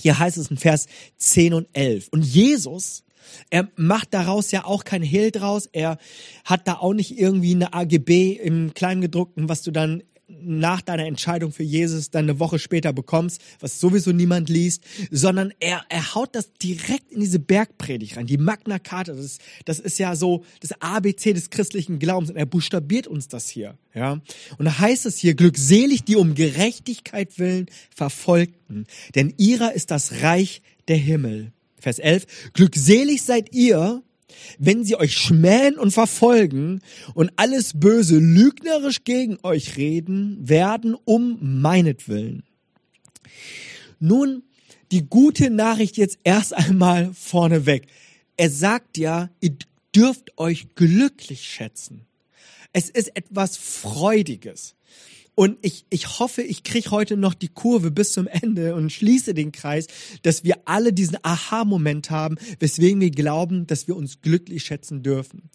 hier 0.00 0.18
heißt 0.18 0.38
es 0.38 0.50
in 0.50 0.56
Vers 0.56 0.86
10 1.18 1.54
und 1.54 1.68
11. 1.72 2.08
Und 2.10 2.24
Jesus, 2.24 3.04
er 3.50 3.68
macht 3.76 4.14
daraus 4.14 4.50
ja 4.50 4.64
auch 4.64 4.84
kein 4.84 5.02
Hehl 5.02 5.30
draus. 5.30 5.68
Er 5.72 5.98
hat 6.44 6.66
da 6.66 6.74
auch 6.74 6.94
nicht 6.94 7.18
irgendwie 7.18 7.54
eine 7.54 7.72
AGB 7.72 8.32
im 8.32 8.74
Kleingedruckten, 8.74 9.48
was 9.48 9.62
du 9.62 9.70
dann 9.70 10.02
nach 10.26 10.80
deiner 10.80 11.06
Entscheidung 11.06 11.52
für 11.52 11.62
Jesus 11.62 12.10
dann 12.10 12.24
eine 12.24 12.38
Woche 12.38 12.58
später 12.58 12.92
bekommst, 12.92 13.42
was 13.60 13.78
sowieso 13.78 14.12
niemand 14.12 14.48
liest, 14.48 14.82
sondern 15.10 15.52
er, 15.60 15.82
er 15.88 16.14
haut 16.14 16.34
das 16.34 16.52
direkt 16.54 17.12
in 17.12 17.20
diese 17.20 17.38
Bergpredigt 17.38 18.16
rein, 18.16 18.26
die 18.26 18.38
Magna 18.38 18.78
Carta, 18.78 19.12
das 19.12 19.24
ist, 19.24 19.40
das 19.64 19.78
ist 19.80 19.98
ja 19.98 20.16
so 20.16 20.44
das 20.60 20.72
ABC 20.80 21.34
des 21.34 21.50
christlichen 21.50 21.98
Glaubens 21.98 22.30
und 22.30 22.36
er 22.36 22.46
buchstabiert 22.46 23.06
uns 23.06 23.28
das 23.28 23.48
hier, 23.48 23.76
ja. 23.94 24.20
Und 24.58 24.64
da 24.64 24.78
heißt 24.78 25.06
es 25.06 25.18
hier, 25.18 25.34
glückselig 25.34 26.04
die 26.04 26.16
um 26.16 26.34
Gerechtigkeit 26.34 27.38
willen 27.38 27.66
Verfolgten, 27.94 28.86
denn 29.14 29.34
ihrer 29.36 29.74
ist 29.74 29.90
das 29.90 30.22
Reich 30.22 30.62
der 30.88 30.96
Himmel. 30.96 31.52
Vers 31.78 31.98
11, 31.98 32.52
glückselig 32.54 33.22
seid 33.22 33.54
ihr, 33.54 34.02
wenn 34.58 34.84
sie 34.84 34.96
euch 34.96 35.16
schmähen 35.16 35.78
und 35.78 35.90
verfolgen 35.92 36.80
und 37.14 37.32
alles 37.36 37.72
Böse 37.74 38.18
lügnerisch 38.18 39.04
gegen 39.04 39.38
euch 39.42 39.76
reden 39.76 40.38
werden 40.40 40.96
um 41.04 41.38
meinetwillen. 41.40 42.44
Nun, 44.00 44.42
die 44.92 45.02
gute 45.02 45.50
Nachricht 45.50 45.96
jetzt 45.96 46.18
erst 46.24 46.54
einmal 46.54 47.12
vorneweg. 47.14 47.86
Er 48.36 48.50
sagt 48.50 48.98
ja, 48.98 49.30
ihr 49.40 49.56
dürft 49.94 50.38
euch 50.38 50.74
glücklich 50.74 51.42
schätzen. 51.42 52.06
Es 52.72 52.90
ist 52.90 53.16
etwas 53.16 53.56
Freudiges. 53.56 54.74
Und 55.34 55.58
ich, 55.62 55.84
ich 55.90 56.20
hoffe, 56.20 56.42
ich 56.42 56.62
kriege 56.62 56.90
heute 56.90 57.16
noch 57.16 57.34
die 57.34 57.48
Kurve 57.48 57.90
bis 57.90 58.12
zum 58.12 58.28
Ende 58.28 58.74
und 58.74 58.92
schließe 58.92 59.34
den 59.34 59.50
Kreis, 59.50 59.88
dass 60.22 60.44
wir 60.44 60.58
alle 60.64 60.92
diesen 60.92 61.18
Aha-Moment 61.22 62.10
haben, 62.10 62.36
weswegen 62.60 63.00
wir 63.00 63.10
glauben, 63.10 63.66
dass 63.66 63.88
wir 63.88 63.96
uns 63.96 64.20
glücklich 64.20 64.64
schätzen 64.64 65.02
dürfen. 65.02 65.50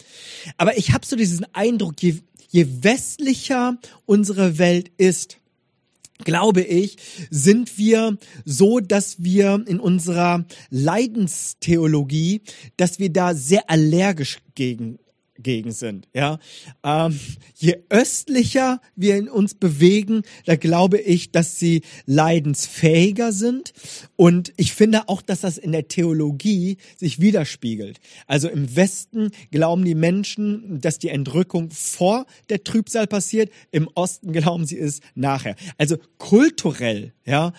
Aber 0.57 0.77
ich 0.77 0.91
habe 0.91 1.05
so 1.05 1.15
diesen 1.15 1.45
Eindruck, 1.53 2.01
je, 2.01 2.15
je 2.50 2.67
westlicher 2.81 3.77
unsere 4.05 4.57
Welt 4.57 4.91
ist, 4.98 5.38
glaube 6.25 6.62
ich, 6.62 6.98
sind 7.29 7.77
wir 7.77 8.17
so, 8.43 8.81
dass 8.81 9.24
wir 9.24 9.63
in 9.65 9.79
unserer 9.79 10.45
Leidenstheologie, 10.69 12.41
dass 12.75 13.00
wir 13.00 13.12
da 13.12 13.33
sehr 13.33 13.69
allergisch 13.69 14.39
gegen 14.55 15.00
gegen 15.41 15.72
sind. 15.72 16.08
Ja, 16.13 16.39
ähm, 16.84 17.19
je 17.55 17.77
östlicher 17.89 18.81
wir 18.96 19.17
in 19.17 19.29
uns 19.29 19.55
bewegen, 19.55 20.24
da 20.46 20.55
glaube 20.55 21.00
ich, 21.00 21.31
dass 21.31 21.60
sie 21.60 21.81
leidensfähiger 22.05 23.31
sind. 23.31 23.74
Und 24.15 24.53
ich 24.58 24.74
finde 24.74 25.10
auch, 25.10 25.22
dass 25.22 25.41
das 25.41 25.58
in 25.58 25.72
der 25.72 25.88
Theologie 25.88 26.77
sich 26.98 27.19
widerspiegelt. 27.19 28.00
Also 28.27 28.50
im 28.50 28.75
Westen 28.75 29.31
glauben 29.51 29.86
die 29.86 29.96
Menschen, 29.96 30.79
dass 30.81 31.00
die 31.00 31.10
Entrückung 31.10 31.72
vor 31.72 32.25
der 32.50 32.63
Trübsal 32.63 33.08
passiert. 33.08 33.51
Im 33.72 33.89
Osten 33.96 34.31
glauben 34.31 34.65
sie 34.65 34.77
es 34.77 35.00
nachher. 35.15 35.55
Also 35.77 35.98
kulturell, 36.17 37.13
ja, 37.25 37.53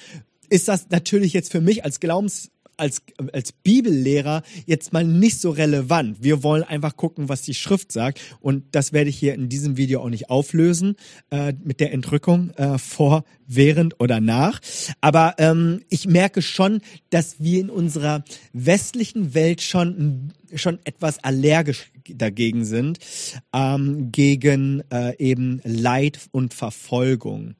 ist 0.48 0.68
das 0.68 0.90
natürlich 0.90 1.32
jetzt 1.32 1.52
für 1.52 1.60
mich 1.60 1.84
als 1.84 2.00
Glaubens 2.00 2.50
als, 2.80 3.02
als 3.32 3.52
Bibellehrer 3.52 4.42
jetzt 4.66 4.92
mal 4.92 5.04
nicht 5.04 5.40
so 5.40 5.50
relevant. 5.50 6.18
Wir 6.20 6.42
wollen 6.42 6.62
einfach 6.62 6.96
gucken, 6.96 7.28
was 7.28 7.42
die 7.42 7.54
Schrift 7.54 7.92
sagt. 7.92 8.20
Und 8.40 8.64
das 8.72 8.92
werde 8.92 9.10
ich 9.10 9.18
hier 9.18 9.34
in 9.34 9.48
diesem 9.48 9.76
Video 9.76 10.00
auch 10.00 10.08
nicht 10.08 10.30
auflösen 10.30 10.96
äh, 11.30 11.52
mit 11.62 11.80
der 11.80 11.92
Entrückung 11.92 12.50
äh, 12.50 12.78
vor, 12.78 13.24
während 13.46 14.00
oder 14.00 14.20
nach. 14.20 14.60
Aber 15.00 15.34
ähm, 15.38 15.82
ich 15.88 16.06
merke 16.06 16.40
schon, 16.40 16.80
dass 17.10 17.40
wir 17.40 17.60
in 17.60 17.70
unserer 17.70 18.24
westlichen 18.52 19.34
Welt 19.34 19.60
schon 19.60 20.32
schon 20.54 20.80
etwas 20.84 21.22
allergisch 21.22 21.92
dagegen 22.08 22.64
sind, 22.64 22.98
ähm, 23.52 24.10
gegen 24.10 24.82
äh, 24.90 25.16
eben 25.18 25.60
Leid 25.64 26.18
und 26.32 26.54
Verfolgung. 26.54 27.54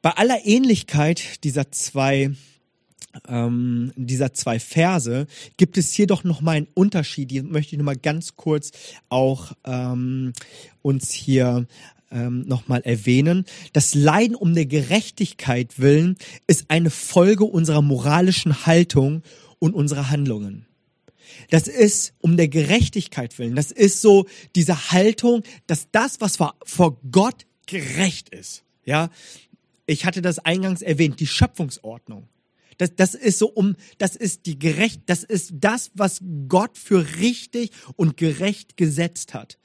Bei 0.00 0.10
aller 0.12 0.44
Ähnlichkeit 0.44 1.44
dieser 1.44 1.70
zwei 1.72 2.30
ähm, 3.28 3.92
dieser 3.96 4.32
zwei 4.34 4.58
Verse 4.58 5.26
gibt 5.56 5.78
es 5.78 5.92
hier 5.92 6.06
doch 6.06 6.24
noch 6.24 6.40
mal 6.40 6.56
einen 6.56 6.68
Unterschied. 6.74 7.30
Die 7.30 7.42
möchte 7.42 7.74
ich 7.74 7.78
noch 7.78 7.84
mal 7.84 7.96
ganz 7.96 8.36
kurz 8.36 8.72
auch 9.08 9.52
ähm, 9.64 10.32
uns 10.82 11.10
hier 11.12 11.66
ähm, 12.10 12.44
noch 12.46 12.68
mal 12.68 12.80
erwähnen. 12.82 13.44
Das 13.72 13.94
Leiden 13.94 14.36
um 14.36 14.54
der 14.54 14.66
Gerechtigkeit 14.66 15.78
willen 15.78 16.16
ist 16.46 16.66
eine 16.68 16.90
Folge 16.90 17.44
unserer 17.44 17.82
moralischen 17.82 18.66
Haltung 18.66 19.22
und 19.58 19.74
unserer 19.74 20.10
Handlungen. 20.10 20.66
Das 21.50 21.68
ist 21.68 22.14
um 22.20 22.36
der 22.36 22.48
Gerechtigkeit 22.48 23.38
willen. 23.38 23.56
Das 23.56 23.70
ist 23.70 24.00
so 24.00 24.26
diese 24.54 24.92
Haltung, 24.92 25.42
dass 25.66 25.88
das, 25.90 26.20
was 26.20 26.38
vor 26.64 26.98
Gott 27.10 27.46
gerecht 27.66 28.28
ist. 28.28 28.62
Ja, 28.84 29.10
ich 29.86 30.04
hatte 30.04 30.22
das 30.22 30.38
eingangs 30.38 30.82
erwähnt, 30.82 31.20
die 31.20 31.26
Schöpfungsordnung. 31.26 32.28
Das, 32.78 32.94
das 32.96 33.14
ist 33.14 33.38
so 33.38 33.48
um, 33.48 33.76
das 33.98 34.16
ist 34.16 34.46
die 34.46 34.58
gerecht, 34.58 35.02
das 35.06 35.24
ist 35.24 35.52
das, 35.54 35.90
was 35.94 36.20
Gott 36.48 36.78
für 36.78 37.16
richtig 37.18 37.70
und 37.96 38.16
gerecht 38.16 38.76
gesetzt 38.76 39.34
hat. 39.34 39.58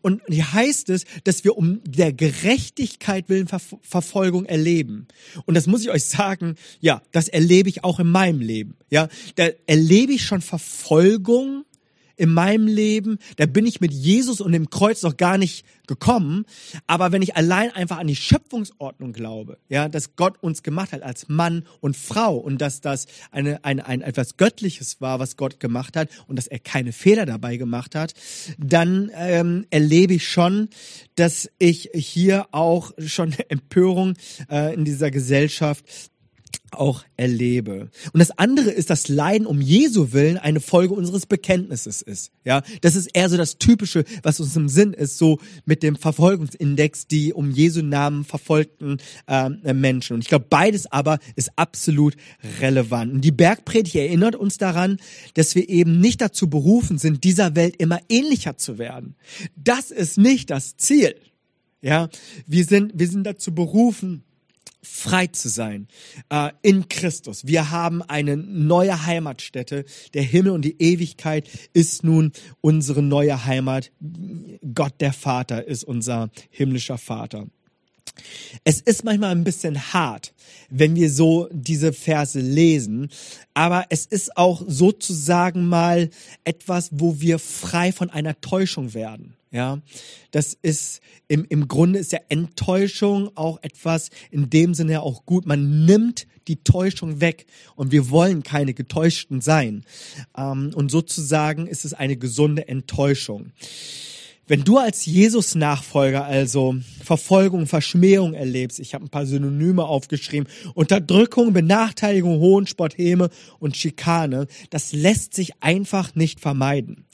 Und 0.00 0.22
hier 0.28 0.52
heißt 0.52 0.90
es, 0.90 1.04
dass 1.24 1.44
wir 1.44 1.56
um 1.56 1.80
der 1.84 2.12
Gerechtigkeit 2.12 3.28
willen 3.28 3.48
Ver 3.48 3.60
Verfolgung 3.80 4.44
erleben. 4.44 5.06
Und 5.46 5.54
das 5.54 5.66
muss 5.66 5.82
ich 5.82 5.90
euch 5.90 6.04
sagen, 6.04 6.56
ja, 6.80 7.02
das 7.12 7.28
erlebe 7.28 7.68
ich 7.68 7.84
auch 7.84 8.00
in 8.00 8.08
meinem 8.08 8.40
Leben. 8.40 8.76
Ja, 8.90 9.08
da 9.36 9.48
erlebe 9.66 10.12
ich 10.12 10.24
schon 10.24 10.40
Verfolgung 10.40 11.64
in 12.16 12.32
meinem 12.32 12.66
Leben, 12.66 13.18
da 13.36 13.46
bin 13.46 13.66
ich 13.66 13.80
mit 13.80 13.92
Jesus 13.92 14.40
und 14.40 14.52
dem 14.52 14.70
Kreuz 14.70 15.02
noch 15.02 15.16
gar 15.16 15.38
nicht 15.38 15.64
gekommen. 15.86 16.44
Aber 16.86 17.12
wenn 17.12 17.22
ich 17.22 17.36
allein 17.36 17.70
einfach 17.70 17.98
an 17.98 18.06
die 18.06 18.16
Schöpfungsordnung 18.16 19.12
glaube, 19.12 19.58
ja, 19.68 19.88
dass 19.88 20.16
Gott 20.16 20.42
uns 20.42 20.62
gemacht 20.62 20.92
hat 20.92 21.02
als 21.02 21.28
Mann 21.28 21.64
und 21.80 21.96
Frau 21.96 22.36
und 22.36 22.60
dass 22.60 22.80
das 22.80 23.06
eine, 23.30 23.64
eine, 23.64 23.86
ein 23.86 24.00
etwas 24.00 24.36
Göttliches 24.36 25.00
war, 25.00 25.18
was 25.18 25.36
Gott 25.36 25.60
gemacht 25.60 25.96
hat 25.96 26.08
und 26.28 26.36
dass 26.36 26.46
er 26.46 26.58
keine 26.58 26.92
Fehler 26.92 27.26
dabei 27.26 27.56
gemacht 27.56 27.94
hat, 27.94 28.14
dann 28.58 29.10
ähm, 29.14 29.66
erlebe 29.70 30.14
ich 30.14 30.28
schon, 30.28 30.68
dass 31.14 31.50
ich 31.58 31.90
hier 31.94 32.46
auch 32.52 32.92
schon 33.04 33.34
Empörung 33.48 34.14
äh, 34.50 34.74
in 34.74 34.84
dieser 34.84 35.10
Gesellschaft 35.10 35.84
auch 36.72 37.04
erlebe. 37.16 37.90
Und 38.12 38.20
das 38.20 38.36
andere 38.38 38.70
ist, 38.70 38.90
dass 38.90 39.08
Leiden 39.08 39.46
um 39.46 39.60
Jesu 39.60 40.12
Willen 40.12 40.38
eine 40.38 40.60
Folge 40.60 40.94
unseres 40.94 41.26
Bekenntnisses 41.26 42.02
ist. 42.02 42.32
Ja, 42.44 42.62
das 42.80 42.96
ist 42.96 43.08
eher 43.14 43.28
so 43.28 43.36
das 43.36 43.58
Typische, 43.58 44.04
was 44.22 44.40
uns 44.40 44.56
im 44.56 44.68
Sinn 44.68 44.92
ist, 44.92 45.18
so 45.18 45.38
mit 45.64 45.82
dem 45.82 45.96
Verfolgungsindex, 45.96 47.06
die 47.06 47.32
um 47.32 47.50
Jesu 47.50 47.82
Namen 47.82 48.24
verfolgten 48.24 48.98
äh, 49.28 49.48
Menschen. 49.72 50.14
Und 50.14 50.22
ich 50.22 50.28
glaube, 50.28 50.46
beides 50.48 50.90
aber 50.90 51.18
ist 51.36 51.50
absolut 51.56 52.16
relevant. 52.60 53.12
Und 53.12 53.20
die 53.22 53.32
Bergpredigt 53.32 53.96
erinnert 53.96 54.34
uns 54.34 54.58
daran, 54.58 54.98
dass 55.34 55.54
wir 55.54 55.68
eben 55.68 56.00
nicht 56.00 56.20
dazu 56.20 56.48
berufen 56.48 56.98
sind, 56.98 57.24
dieser 57.24 57.54
Welt 57.54 57.76
immer 57.76 58.00
ähnlicher 58.08 58.56
zu 58.56 58.78
werden. 58.78 59.14
Das 59.56 59.90
ist 59.90 60.18
nicht 60.18 60.50
das 60.50 60.76
Ziel. 60.76 61.14
Ja, 61.80 62.08
wir 62.46 62.64
sind, 62.64 62.92
wir 62.94 63.08
sind 63.08 63.24
dazu 63.24 63.52
berufen, 63.52 64.22
frei 64.82 65.28
zu 65.28 65.48
sein 65.48 65.88
äh, 66.28 66.50
in 66.62 66.88
Christus. 66.88 67.46
Wir 67.46 67.70
haben 67.70 68.02
eine 68.02 68.36
neue 68.36 69.06
Heimatstätte. 69.06 69.84
Der 70.14 70.22
Himmel 70.22 70.52
und 70.52 70.64
die 70.64 70.80
Ewigkeit 70.80 71.48
ist 71.72 72.04
nun 72.04 72.32
unsere 72.60 73.02
neue 73.02 73.44
Heimat. 73.44 73.92
Gott 74.74 74.94
der 75.00 75.12
Vater 75.12 75.66
ist 75.66 75.84
unser 75.84 76.30
himmlischer 76.50 76.98
Vater. 76.98 77.46
Es 78.64 78.80
ist 78.80 79.04
manchmal 79.04 79.30
ein 79.30 79.44
bisschen 79.44 79.92
hart, 79.94 80.34
wenn 80.68 80.94
wir 80.96 81.10
so 81.10 81.48
diese 81.50 81.92
Verse 81.92 82.38
lesen, 82.38 83.08
aber 83.54 83.86
es 83.88 84.04
ist 84.04 84.36
auch 84.36 84.62
sozusagen 84.66 85.66
mal 85.66 86.10
etwas, 86.44 86.90
wo 86.92 87.20
wir 87.20 87.38
frei 87.38 87.90
von 87.90 88.10
einer 88.10 88.38
Täuschung 88.40 88.92
werden. 88.92 89.34
Ja, 89.52 89.82
das 90.30 90.56
ist 90.62 91.02
im, 91.28 91.44
im 91.46 91.68
Grunde 91.68 91.98
ist 91.98 92.10
ja 92.10 92.20
Enttäuschung 92.30 93.30
auch 93.36 93.58
etwas 93.62 94.08
in 94.30 94.48
dem 94.48 94.72
Sinne 94.72 95.02
auch 95.02 95.26
gut. 95.26 95.44
Man 95.44 95.84
nimmt 95.84 96.26
die 96.48 96.64
Täuschung 96.64 97.20
weg 97.20 97.46
und 97.76 97.92
wir 97.92 98.08
wollen 98.08 98.42
keine 98.42 98.72
Getäuschten 98.72 99.42
sein. 99.42 99.84
Ähm, 100.36 100.70
und 100.74 100.90
sozusagen 100.90 101.66
ist 101.66 101.84
es 101.84 101.92
eine 101.92 102.16
gesunde 102.16 102.66
Enttäuschung. 102.66 103.52
Wenn 104.48 104.64
du 104.64 104.78
als 104.78 105.04
Jesus-Nachfolger 105.04 106.24
also 106.24 106.74
Verfolgung, 107.04 107.66
Verschmähung 107.66 108.34
erlebst, 108.34 108.80
ich 108.80 108.94
habe 108.94 109.04
ein 109.04 109.10
paar 109.10 109.26
Synonyme 109.26 109.84
aufgeschrieben, 109.84 110.48
Unterdrückung, 110.74 111.52
Benachteiligung, 111.52 112.40
Hohnspott, 112.40 112.96
Häme 112.96 113.28
und 113.60 113.76
Schikane, 113.76 114.46
das 114.70 114.92
lässt 114.92 115.34
sich 115.34 115.62
einfach 115.62 116.14
nicht 116.14 116.40
vermeiden. 116.40 117.04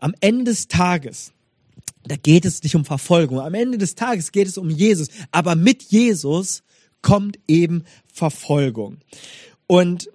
Am 0.00 0.14
Ende 0.20 0.50
des 0.50 0.68
Tages 0.68 1.32
da 2.04 2.16
geht 2.16 2.44
es 2.44 2.62
nicht 2.62 2.74
um 2.74 2.84
Verfolgung. 2.84 3.40
Am 3.40 3.54
Ende 3.54 3.78
des 3.78 3.94
Tages 3.94 4.32
geht 4.32 4.48
es 4.48 4.58
um 4.58 4.70
Jesus. 4.70 5.08
Aber 5.30 5.54
mit 5.54 5.82
Jesus 5.84 6.62
kommt 7.00 7.38
eben 7.46 7.84
Verfolgung. 8.12 8.98
Und 9.66 10.08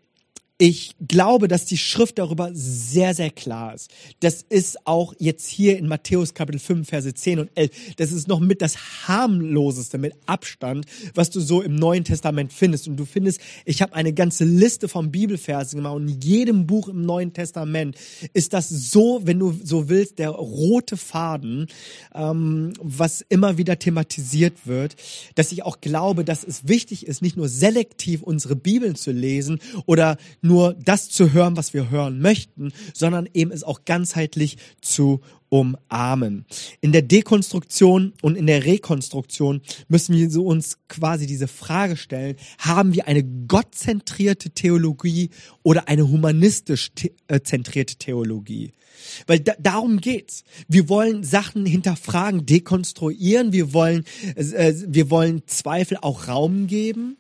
ich 0.60 0.96
glaube, 1.08 1.48
dass 1.48 1.66
die 1.66 1.78
Schrift 1.78 2.18
darüber 2.18 2.50
sehr, 2.54 3.14
sehr 3.14 3.30
klar 3.30 3.76
ist. 3.76 3.92
Das 4.22 4.44
ist 4.50 4.88
auch 4.88 5.14
jetzt 5.20 5.48
hier 5.48 5.78
in 5.78 5.88
Matthäus 5.88 6.34
Kapitel 6.34 6.58
5, 6.58 6.90
Verse 6.90 7.14
10 7.14 7.40
und 7.40 7.52
11. 7.54 7.96
Das 7.98 8.12
ist 8.12 8.28
noch 8.28 8.40
mit 8.40 8.64
das 8.64 9.08
harmloseste, 9.08 10.00
mit 10.00 10.16
Abstand, 10.26 10.88
was 11.14 11.30
du 11.30 11.42
so 11.42 11.62
im 11.62 11.76
Neuen 11.76 12.04
Testament 12.04 12.52
findest. 12.52 12.88
Und 12.88 12.98
du 12.98 13.06
findest, 13.06 13.40
ich 13.66 13.84
habe 13.84 13.94
eine 13.94 14.14
ganze 14.14 14.46
Liste 14.46 14.88
von 14.88 15.12
Bibelversen 15.12 15.78
gemacht 15.78 15.96
und 15.96 16.08
in 16.08 16.22
jedem 16.22 16.66
Buch 16.66 16.88
im 16.88 17.06
Neuen 17.06 17.34
Testament 17.34 17.96
ist 18.34 18.54
das 18.54 18.70
so, 18.70 19.22
wenn 19.26 19.38
du 19.38 19.56
so 19.64 19.90
willst, 19.90 20.18
der 20.18 20.30
rote 20.30 20.98
Faden, 20.98 21.68
ähm, 22.16 22.74
was 22.82 23.22
immer 23.30 23.60
wieder 23.60 23.78
thematisiert 23.78 24.66
wird, 24.66 24.96
dass 25.36 25.52
ich 25.52 25.62
auch 25.62 25.82
glaube, 25.82 26.26
dass 26.26 26.44
es 26.44 26.68
wichtig 26.68 27.06
ist, 27.06 27.22
nicht 27.22 27.38
nur 27.38 27.48
selektiv 27.48 28.24
unsere 28.24 28.56
Bibeln 28.56 28.96
zu 28.96 29.12
lesen 29.12 29.60
oder 29.86 30.18
nur 30.48 30.74
das 30.74 31.10
zu 31.10 31.34
hören, 31.34 31.58
was 31.58 31.74
wir 31.74 31.90
hören 31.90 32.20
möchten, 32.20 32.72
sondern 32.94 33.28
eben 33.34 33.52
es 33.52 33.64
auch 33.64 33.86
ganzheitlich 33.86 34.58
zu 34.82 35.22
umarmen. 35.50 36.46
In 36.82 36.92
der 36.92 37.02
Dekonstruktion 37.02 38.14
und 38.22 38.36
in 38.36 38.48
der 38.48 38.66
Rekonstruktion 38.66 39.62
müssen 39.88 40.16
wir 40.16 40.44
uns 40.44 40.78
quasi 40.88 41.26
diese 41.26 41.48
Frage 41.48 41.96
stellen, 41.96 42.36
haben 42.58 42.94
wir 42.94 43.08
eine 43.08 43.24
gottzentrierte 43.24 44.50
Theologie 44.50 45.30
oder 45.64 45.88
eine 45.88 46.08
humanistisch 46.08 46.92
äh, 47.28 47.40
zentrierte 47.42 47.96
Theologie? 47.96 48.74
Weil 49.26 49.40
da, 49.40 49.54
darum 49.60 50.02
geht's. 50.02 50.44
Wir 50.68 50.90
wollen 50.90 51.24
Sachen 51.24 51.66
hinterfragen, 51.66 52.46
dekonstruieren, 52.46 53.54
wir 53.54 53.74
wollen, 53.74 54.04
äh, 54.36 54.74
wir 54.86 55.10
wollen 55.10 55.44
Zweifel 55.46 55.98
auch 56.02 56.28
Raum 56.28 56.68
geben, 56.68 57.18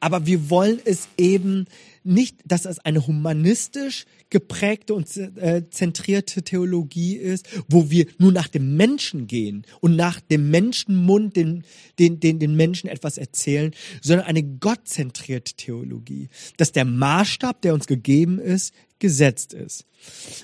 aber 0.00 0.26
wir 0.26 0.50
wollen 0.50 0.80
es 0.84 1.08
eben 1.16 1.66
nicht, 2.04 2.36
dass 2.44 2.64
es 2.64 2.78
eine 2.80 3.06
humanistisch 3.06 4.06
geprägte 4.30 4.94
und 4.94 5.14
äh, 5.16 5.68
zentrierte 5.70 6.42
Theologie 6.42 7.16
ist, 7.16 7.46
wo 7.68 7.90
wir 7.90 8.06
nur 8.18 8.32
nach 8.32 8.48
dem 8.48 8.76
Menschen 8.76 9.26
gehen 9.26 9.64
und 9.80 9.94
nach 9.94 10.20
dem 10.20 10.50
Menschenmund 10.50 11.36
den, 11.36 11.64
den, 11.98 12.18
den, 12.18 12.38
den 12.38 12.56
Menschen 12.56 12.88
etwas 12.88 13.18
erzählen, 13.18 13.72
sondern 14.00 14.26
eine 14.26 14.42
gottzentrierte 14.42 15.54
Theologie, 15.54 16.28
dass 16.56 16.72
der 16.72 16.86
Maßstab, 16.86 17.60
der 17.62 17.74
uns 17.74 17.86
gegeben 17.86 18.38
ist, 18.38 18.72
gesetzt 19.02 19.52
ist. 19.52 19.84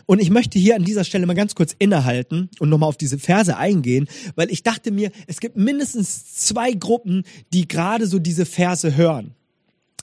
Und 0.04 0.20
ich 0.20 0.30
möchte 0.30 0.58
hier 0.58 0.76
an 0.76 0.84
dieser 0.84 1.04
Stelle 1.04 1.24
mal 1.26 1.34
ganz 1.34 1.54
kurz 1.54 1.74
innehalten 1.78 2.50
und 2.58 2.68
nochmal 2.68 2.88
auf 2.88 2.98
diese 2.98 3.18
Verse 3.18 3.56
eingehen, 3.56 4.08
weil 4.34 4.50
ich 4.50 4.62
dachte 4.62 4.90
mir, 4.90 5.10
es 5.26 5.40
gibt 5.40 5.56
mindestens 5.56 6.34
zwei 6.34 6.72
Gruppen, 6.72 7.22
die 7.54 7.66
gerade 7.66 8.06
so 8.06 8.18
diese 8.18 8.44
Verse 8.44 8.96
hören. 8.96 9.34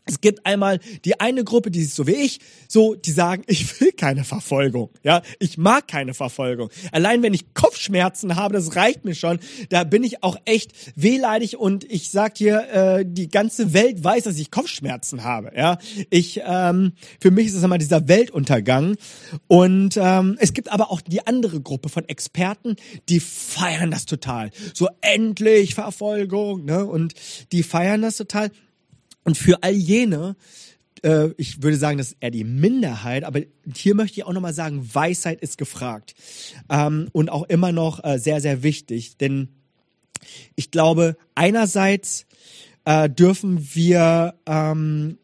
Es 0.05 0.21
gibt 0.21 0.45
einmal 0.45 0.79
die 1.03 1.19
eine 1.19 1.43
Gruppe, 1.43 1.71
die 1.71 1.81
ist 1.81 1.95
so 1.95 2.05
wie 2.05 2.13
ich, 2.13 2.39
so, 2.67 2.93
die 2.93 3.11
sagen, 3.11 3.43
ich 3.47 3.79
will 3.81 3.91
keine 3.91 4.23
Verfolgung, 4.23 4.89
ja, 5.03 5.21
ich 5.39 5.57
mag 5.57 5.87
keine 5.87 6.13
Verfolgung. 6.13 6.69
Allein 6.91 7.23
wenn 7.23 7.33
ich 7.33 7.53
Kopfschmerzen 7.53 8.35
habe, 8.35 8.53
das 8.53 8.75
reicht 8.75 9.03
mir 9.03 9.15
schon. 9.15 9.39
Da 9.69 9.83
bin 9.83 10.03
ich 10.03 10.23
auch 10.23 10.37
echt 10.45 10.71
wehleidig 10.95 11.57
und 11.57 11.83
ich 11.85 12.11
sag 12.11 12.35
dir, 12.35 12.67
äh, 12.71 13.05
die 13.07 13.29
ganze 13.29 13.73
Welt 13.73 14.03
weiß, 14.03 14.23
dass 14.23 14.37
ich 14.37 14.51
Kopfschmerzen 14.51 15.23
habe, 15.23 15.51
ja. 15.55 15.77
Ich, 16.09 16.41
ähm, 16.45 16.93
für 17.19 17.31
mich 17.31 17.47
ist 17.47 17.55
es 17.55 17.63
immer 17.63 17.77
dieser 17.77 18.07
Weltuntergang. 18.07 18.95
Und 19.47 19.97
ähm, 19.97 20.37
es 20.39 20.53
gibt 20.53 20.71
aber 20.71 20.91
auch 20.91 21.01
die 21.01 21.25
andere 21.25 21.61
Gruppe 21.61 21.89
von 21.89 22.07
Experten, 22.07 22.75
die 23.09 23.19
feiern 23.19 23.91
das 23.91 24.05
total. 24.05 24.51
So 24.73 24.89
endlich 25.01 25.75
Verfolgung, 25.75 26.65
ne? 26.65 26.85
Und 26.85 27.13
die 27.51 27.63
feiern 27.63 28.01
das 28.01 28.17
total. 28.17 28.51
Und 29.25 29.37
für 29.37 29.61
all 29.63 29.73
jene, 29.73 30.37
äh, 31.03 31.29
ich 31.37 31.61
würde 31.61 31.77
sagen, 31.77 31.97
das 31.97 32.13
ist 32.13 32.17
eher 32.21 32.31
die 32.31 32.45
Minderheit, 32.45 33.25
aber 33.25 33.41
hier 33.73 33.95
möchte 33.95 34.19
ich 34.19 34.25
auch 34.25 34.33
nochmal 34.33 34.53
sagen, 34.53 34.87
Weisheit 34.93 35.41
ist 35.41 35.57
gefragt. 35.57 36.15
Ähm, 36.69 37.09
und 37.11 37.29
auch 37.29 37.43
immer 37.43 37.73
noch 37.73 38.03
äh, 38.03 38.17
sehr, 38.17 38.39
sehr 38.39 38.63
wichtig. 38.63 39.17
Denn 39.17 39.49
ich 40.55 40.71
glaube, 40.71 41.17
einerseits 41.35 42.25
äh, 42.85 43.09
dürfen 43.09 43.67
wir 43.73 44.35
ähm, 44.45 45.17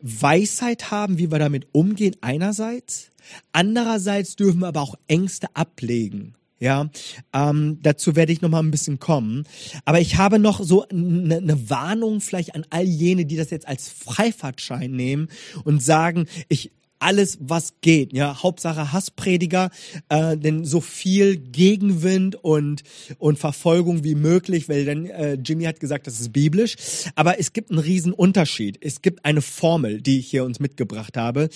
Weisheit 0.00 0.90
haben, 0.90 1.18
wie 1.18 1.30
wir 1.30 1.38
damit 1.38 1.68
umgehen, 1.72 2.16
einerseits. 2.20 3.10
Andererseits 3.52 4.36
dürfen 4.36 4.60
wir 4.60 4.68
aber 4.68 4.80
auch 4.80 4.94
Ängste 5.06 5.48
ablegen. 5.54 6.34
Ja, 6.60 6.90
ähm, 7.32 7.78
dazu 7.82 8.16
werde 8.16 8.32
ich 8.32 8.40
noch 8.40 8.48
mal 8.48 8.60
ein 8.60 8.72
bisschen 8.72 8.98
kommen. 8.98 9.44
Aber 9.84 10.00
ich 10.00 10.16
habe 10.16 10.38
noch 10.38 10.62
so 10.62 10.86
eine 10.88 11.40
ne 11.40 11.70
Warnung 11.70 12.20
vielleicht 12.20 12.54
an 12.54 12.66
all 12.70 12.84
jene, 12.84 13.26
die 13.26 13.36
das 13.36 13.50
jetzt 13.50 13.68
als 13.68 13.88
Freifahrtschein 13.88 14.90
nehmen 14.90 15.28
und 15.64 15.82
sagen, 15.82 16.26
ich 16.48 16.72
alles, 16.98 17.38
was 17.40 17.74
geht. 17.80 18.12
Ja, 18.12 18.42
Hauptsache 18.42 18.92
Hassprediger, 18.92 19.70
äh, 20.08 20.36
denn 20.36 20.64
so 20.64 20.80
viel 20.80 21.36
Gegenwind 21.36 22.36
und 22.36 22.82
und 23.18 23.38
Verfolgung 23.38 24.04
wie 24.04 24.14
möglich, 24.14 24.68
weil 24.68 24.84
dann 24.84 25.06
äh, 25.06 25.34
Jimmy 25.34 25.64
hat 25.64 25.80
gesagt, 25.80 26.06
das 26.06 26.20
ist 26.20 26.32
biblisch. 26.32 26.76
Aber 27.14 27.38
es 27.38 27.52
gibt 27.52 27.70
einen 27.70 27.78
riesen 27.78 28.12
Unterschied. 28.12 28.78
Es 28.80 29.02
gibt 29.02 29.24
eine 29.24 29.42
Formel, 29.42 30.00
die 30.00 30.18
ich 30.18 30.28
hier 30.28 30.44
uns 30.44 30.60
mitgebracht 30.60 31.16
habe. 31.16 31.48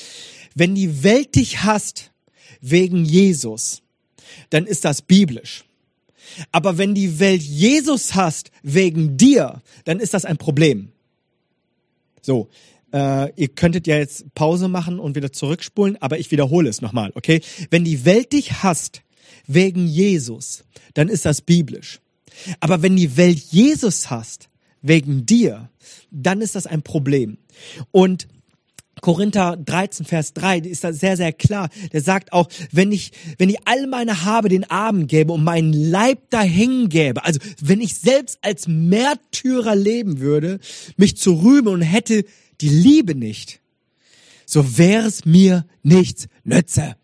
Wenn 0.54 0.74
die 0.74 1.02
Welt 1.02 1.34
dich 1.34 1.64
hasst 1.64 2.12
wegen 2.60 3.04
Jesus, 3.04 3.81
dann 4.50 4.66
ist 4.66 4.84
das 4.84 5.02
biblisch. 5.02 5.64
Aber 6.50 6.78
wenn 6.78 6.94
die 6.94 7.18
Welt 7.18 7.42
Jesus 7.42 8.14
hasst 8.14 8.50
wegen 8.62 9.16
dir, 9.16 9.62
dann 9.84 10.00
ist 10.00 10.14
das 10.14 10.24
ein 10.24 10.36
Problem. 10.36 10.92
So, 12.20 12.48
äh, 12.92 13.32
ihr 13.34 13.48
könntet 13.48 13.86
ja 13.86 13.96
jetzt 13.96 14.32
Pause 14.34 14.68
machen 14.68 14.98
und 14.98 15.16
wieder 15.16 15.32
zurückspulen, 15.32 16.00
aber 16.00 16.18
ich 16.18 16.30
wiederhole 16.30 16.68
es 16.68 16.80
nochmal, 16.80 17.10
okay? 17.14 17.40
Wenn 17.70 17.84
die 17.84 18.04
Welt 18.04 18.32
dich 18.32 18.62
hasst 18.62 19.02
wegen 19.46 19.86
Jesus, 19.86 20.64
dann 20.94 21.08
ist 21.08 21.24
das 21.24 21.40
biblisch. 21.40 22.00
Aber 22.60 22.82
wenn 22.82 22.96
die 22.96 23.16
Welt 23.16 23.38
Jesus 23.38 24.10
hasst 24.10 24.48
wegen 24.80 25.26
dir, 25.26 25.70
dann 26.10 26.40
ist 26.40 26.54
das 26.54 26.66
ein 26.66 26.82
Problem. 26.82 27.38
Und 27.90 28.28
Korinther 29.02 29.56
13, 29.56 30.06
Vers 30.06 30.32
3 30.32 30.58
ist 30.58 30.84
da 30.84 30.92
sehr, 30.92 31.16
sehr 31.16 31.32
klar. 31.32 31.68
Der 31.92 32.00
sagt 32.00 32.32
auch, 32.32 32.48
wenn 32.70 32.92
ich, 32.92 33.10
wenn 33.36 33.50
ich 33.50 33.58
all 33.66 33.88
meine 33.88 34.24
Habe 34.24 34.48
den 34.48 34.64
Armen 34.70 35.08
gäbe 35.08 35.32
und 35.32 35.42
meinen 35.42 35.72
Leib 35.72 36.30
dahin 36.30 36.88
gäbe, 36.88 37.24
also 37.24 37.40
wenn 37.60 37.80
ich 37.80 37.96
selbst 37.96 38.38
als 38.42 38.68
Märtyrer 38.68 39.74
leben 39.74 40.20
würde, 40.20 40.60
mich 40.96 41.16
zu 41.16 41.34
rühmen 41.34 41.66
und 41.66 41.82
hätte 41.82 42.24
die 42.60 42.68
Liebe 42.68 43.16
nicht, 43.16 43.60
so 44.46 44.78
wäre 44.78 45.08
es 45.08 45.24
mir 45.24 45.66
nichts 45.82 46.28
nütze. 46.44 46.94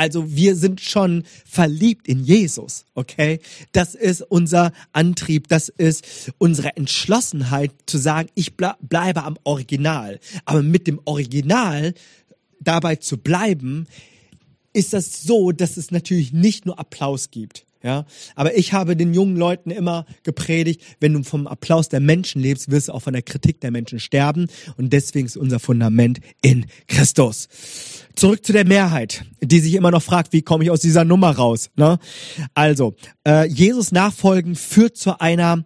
Also 0.00 0.34
wir 0.34 0.56
sind 0.56 0.80
schon 0.80 1.24
verliebt 1.44 2.08
in 2.08 2.24
Jesus, 2.24 2.86
okay? 2.94 3.38
Das 3.72 3.94
ist 3.94 4.22
unser 4.22 4.72
Antrieb, 4.94 5.48
das 5.48 5.68
ist 5.68 6.32
unsere 6.38 6.74
Entschlossenheit 6.74 7.70
zu 7.84 7.98
sagen, 7.98 8.30
ich 8.34 8.56
bleibe 8.56 9.24
am 9.24 9.36
Original. 9.44 10.18
Aber 10.46 10.62
mit 10.62 10.86
dem 10.86 11.02
Original 11.04 11.92
dabei 12.60 12.96
zu 12.96 13.18
bleiben, 13.18 13.88
ist 14.72 14.94
das 14.94 15.22
so, 15.22 15.52
dass 15.52 15.76
es 15.76 15.90
natürlich 15.90 16.32
nicht 16.32 16.64
nur 16.64 16.78
Applaus 16.78 17.30
gibt. 17.30 17.66
Ja, 17.82 18.04
aber 18.34 18.58
ich 18.58 18.74
habe 18.74 18.94
den 18.94 19.14
jungen 19.14 19.36
Leuten 19.36 19.70
immer 19.70 20.04
gepredigt, 20.22 20.82
wenn 21.00 21.14
du 21.14 21.22
vom 21.22 21.46
Applaus 21.46 21.88
der 21.88 22.00
Menschen 22.00 22.42
lebst, 22.42 22.70
wirst 22.70 22.88
du 22.88 22.92
auch 22.92 23.00
von 23.00 23.14
der 23.14 23.22
Kritik 23.22 23.60
der 23.62 23.70
Menschen 23.70 24.00
sterben. 24.00 24.48
Und 24.76 24.92
deswegen 24.92 25.26
ist 25.26 25.38
unser 25.38 25.60
Fundament 25.60 26.20
in 26.42 26.66
Christus. 26.88 27.48
Zurück 28.16 28.44
zu 28.44 28.52
der 28.52 28.66
Mehrheit, 28.66 29.24
die 29.40 29.60
sich 29.60 29.74
immer 29.74 29.90
noch 29.90 30.02
fragt, 30.02 30.34
wie 30.34 30.42
komme 30.42 30.64
ich 30.64 30.70
aus 30.70 30.80
dieser 30.80 31.06
Nummer 31.06 31.30
raus? 31.30 31.70
Ne? 31.76 31.98
Also, 32.52 32.94
äh, 33.26 33.48
Jesus 33.48 33.92
nachfolgen 33.92 34.56
führt 34.56 34.98
zu 34.98 35.18
einer 35.18 35.64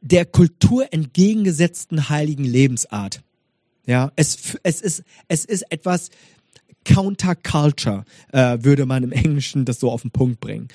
der 0.00 0.26
Kultur 0.26 0.92
entgegengesetzten 0.92 2.08
heiligen 2.08 2.44
Lebensart. 2.44 3.22
Ja, 3.86 4.12
es, 4.14 4.56
es 4.62 4.80
ist, 4.80 5.02
es 5.26 5.44
ist 5.44 5.64
etwas 5.70 6.10
Counterculture, 6.84 8.04
äh, 8.32 8.58
würde 8.60 8.86
man 8.86 9.02
im 9.02 9.12
Englischen 9.12 9.64
das 9.64 9.80
so 9.80 9.90
auf 9.90 10.02
den 10.02 10.12
Punkt 10.12 10.38
bringen. 10.38 10.68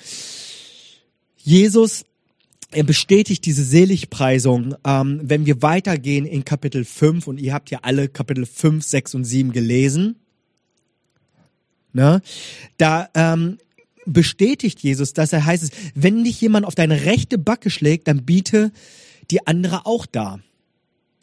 Jesus 1.46 2.04
er 2.72 2.82
bestätigt 2.82 3.46
diese 3.46 3.62
Seligpreisung, 3.62 4.74
ähm, 4.84 5.20
wenn 5.22 5.46
wir 5.46 5.62
weitergehen 5.62 6.26
in 6.26 6.44
Kapitel 6.44 6.84
5 6.84 7.28
und 7.28 7.40
ihr 7.40 7.54
habt 7.54 7.70
ja 7.70 7.78
alle 7.82 8.08
Kapitel 8.08 8.44
5, 8.44 8.84
6 8.84 9.14
und 9.14 9.24
7 9.24 9.52
gelesen. 9.52 10.16
Ne? 11.92 12.20
Da 12.76 13.08
ähm, 13.14 13.58
bestätigt 14.04 14.80
Jesus 14.82 15.12
das. 15.12 15.32
Er 15.32 15.46
heißt 15.46 15.72
wenn 15.94 16.24
dich 16.24 16.40
jemand 16.40 16.66
auf 16.66 16.74
deine 16.74 17.04
rechte 17.04 17.38
Backe 17.38 17.70
schlägt, 17.70 18.08
dann 18.08 18.24
biete 18.24 18.72
die 19.30 19.46
andere 19.46 19.86
auch 19.86 20.04
da. 20.04 20.40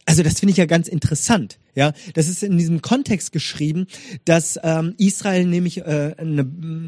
Also 0.06 0.24
das 0.24 0.39
finde 0.39 0.52
ich 0.52 0.58
ja 0.58 0.66
ganz 0.66 0.88
interessant. 0.88 1.60
Ja, 1.76 1.94
das 2.13 2.28
ist 2.28 2.44
in 2.44 2.58
diesem 2.58 2.82
Kontext 2.82 3.32
geschrieben, 3.32 3.88
dass 4.26 4.60
ähm, 4.62 4.94
Israel 4.98 5.46
nämlich 5.46 5.80
äh, 5.80 6.13
eine, 6.18 6.46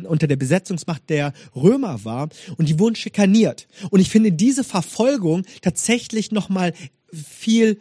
unter 0.08 0.28
der 0.28 0.36
Besetzungsmacht 0.36 1.10
der 1.10 1.34
Römer 1.56 2.04
war 2.04 2.30
und 2.58 2.70
die 2.70 2.78
wurden 2.78 2.96
schikaniert. 2.96 3.68
Und 3.90 4.00
ich 4.00 4.10
finde 4.10 4.32
diese 4.32 4.64
Verfolgung 4.64 5.44
tatsächlich 5.62 6.32
noch 6.32 6.50
mal 6.50 6.74
viel 7.12 7.80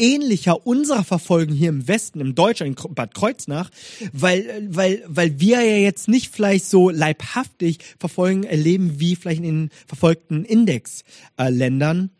ähnlicher 0.00 0.66
unserer 0.66 1.04
Verfolgung 1.04 1.54
hier 1.54 1.68
im 1.68 1.86
Westen, 1.86 2.20
im 2.20 2.34
Deutschland, 2.34 2.80
in 2.80 2.94
Bad 2.94 3.14
Kreuznach, 3.14 3.70
weil, 4.12 4.66
weil, 4.70 5.02
weil 5.06 5.38
wir 5.38 5.62
ja 5.62 5.76
jetzt 5.76 6.08
nicht 6.08 6.34
vielleicht 6.34 6.64
so 6.64 6.90
leibhaftig 6.90 7.78
Verfolgung 7.98 8.44
erleben 8.44 8.98
wie 8.98 9.14
vielleicht 9.14 9.40
in 9.42 9.66
den 9.66 9.70
verfolgten 9.86 10.44
Indexländern. 10.44 12.10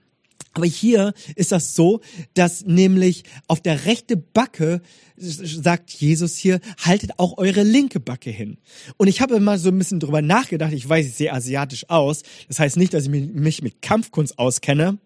Aber 0.52 0.66
hier 0.66 1.12
ist 1.36 1.52
das 1.52 1.74
so, 1.74 2.00
dass 2.34 2.64
nämlich 2.64 3.24
auf 3.46 3.60
der 3.60 3.84
rechte 3.84 4.16
Backe 4.16 4.80
sagt 5.16 5.90
Jesus 5.90 6.36
hier, 6.36 6.60
haltet 6.78 7.12
auch 7.18 7.38
eure 7.38 7.62
linke 7.62 8.00
Backe 8.00 8.30
hin. 8.30 8.58
Und 8.96 9.08
ich 9.08 9.20
habe 9.20 9.38
mal 9.38 9.58
so 9.58 9.68
ein 9.68 9.78
bisschen 9.78 10.00
drüber 10.00 10.22
nachgedacht. 10.22 10.72
Ich 10.72 10.88
weiß, 10.88 11.06
ich 11.06 11.14
sehe 11.14 11.32
asiatisch 11.32 11.88
aus. 11.88 12.22
Das 12.48 12.58
heißt 12.58 12.76
nicht, 12.76 12.94
dass 12.94 13.04
ich 13.04 13.10
mich 13.10 13.62
mit 13.62 13.82
Kampfkunst 13.82 14.38
auskenne 14.38 14.98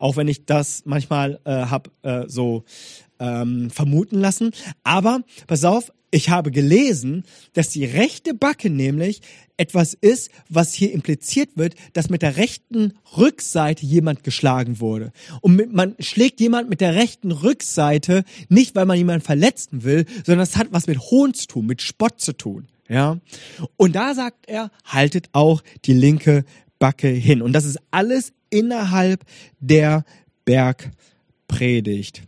auch 0.00 0.16
wenn 0.16 0.28
ich 0.28 0.46
das 0.46 0.82
manchmal 0.86 1.38
äh, 1.44 1.50
habe 1.50 1.90
äh, 2.02 2.24
so 2.26 2.64
ähm, 3.20 3.70
vermuten 3.70 4.18
lassen. 4.18 4.50
Aber 4.82 5.20
pass 5.46 5.64
auf, 5.64 5.92
ich 6.10 6.30
habe 6.30 6.50
gelesen, 6.50 7.24
dass 7.52 7.68
die 7.68 7.84
rechte 7.84 8.34
Backe 8.34 8.70
nämlich 8.70 9.20
etwas 9.60 9.94
ist, 9.94 10.30
was 10.48 10.72
hier 10.72 10.92
impliziert 10.92 11.50
wird, 11.56 11.74
dass 11.92 12.08
mit 12.08 12.22
der 12.22 12.38
rechten 12.38 12.94
Rückseite 13.16 13.84
jemand 13.84 14.24
geschlagen 14.24 14.80
wurde. 14.80 15.12
Und 15.42 15.56
mit, 15.56 15.72
man 15.72 15.94
schlägt 15.98 16.40
jemand 16.40 16.70
mit 16.70 16.80
der 16.80 16.94
rechten 16.94 17.30
Rückseite 17.30 18.24
nicht, 18.48 18.74
weil 18.74 18.86
man 18.86 18.96
jemanden 18.96 19.24
verletzen 19.24 19.84
will, 19.84 20.06
sondern 20.24 20.38
das 20.38 20.56
hat 20.56 20.68
was 20.70 20.86
mit 20.86 20.98
Hohn 20.98 21.34
zu 21.34 21.46
tun, 21.46 21.66
mit 21.66 21.82
Spott 21.82 22.20
zu 22.20 22.32
tun. 22.32 22.68
Ja. 22.88 23.18
Und 23.76 23.94
da 23.94 24.14
sagt 24.14 24.48
er, 24.48 24.70
haltet 24.84 25.28
auch 25.32 25.62
die 25.84 25.92
linke 25.92 26.44
Backe 26.78 27.08
hin. 27.08 27.42
Und 27.42 27.52
das 27.52 27.66
ist 27.66 27.78
alles 27.90 28.32
innerhalb 28.48 29.24
der 29.60 30.04
Bergpredigt. 30.46 32.22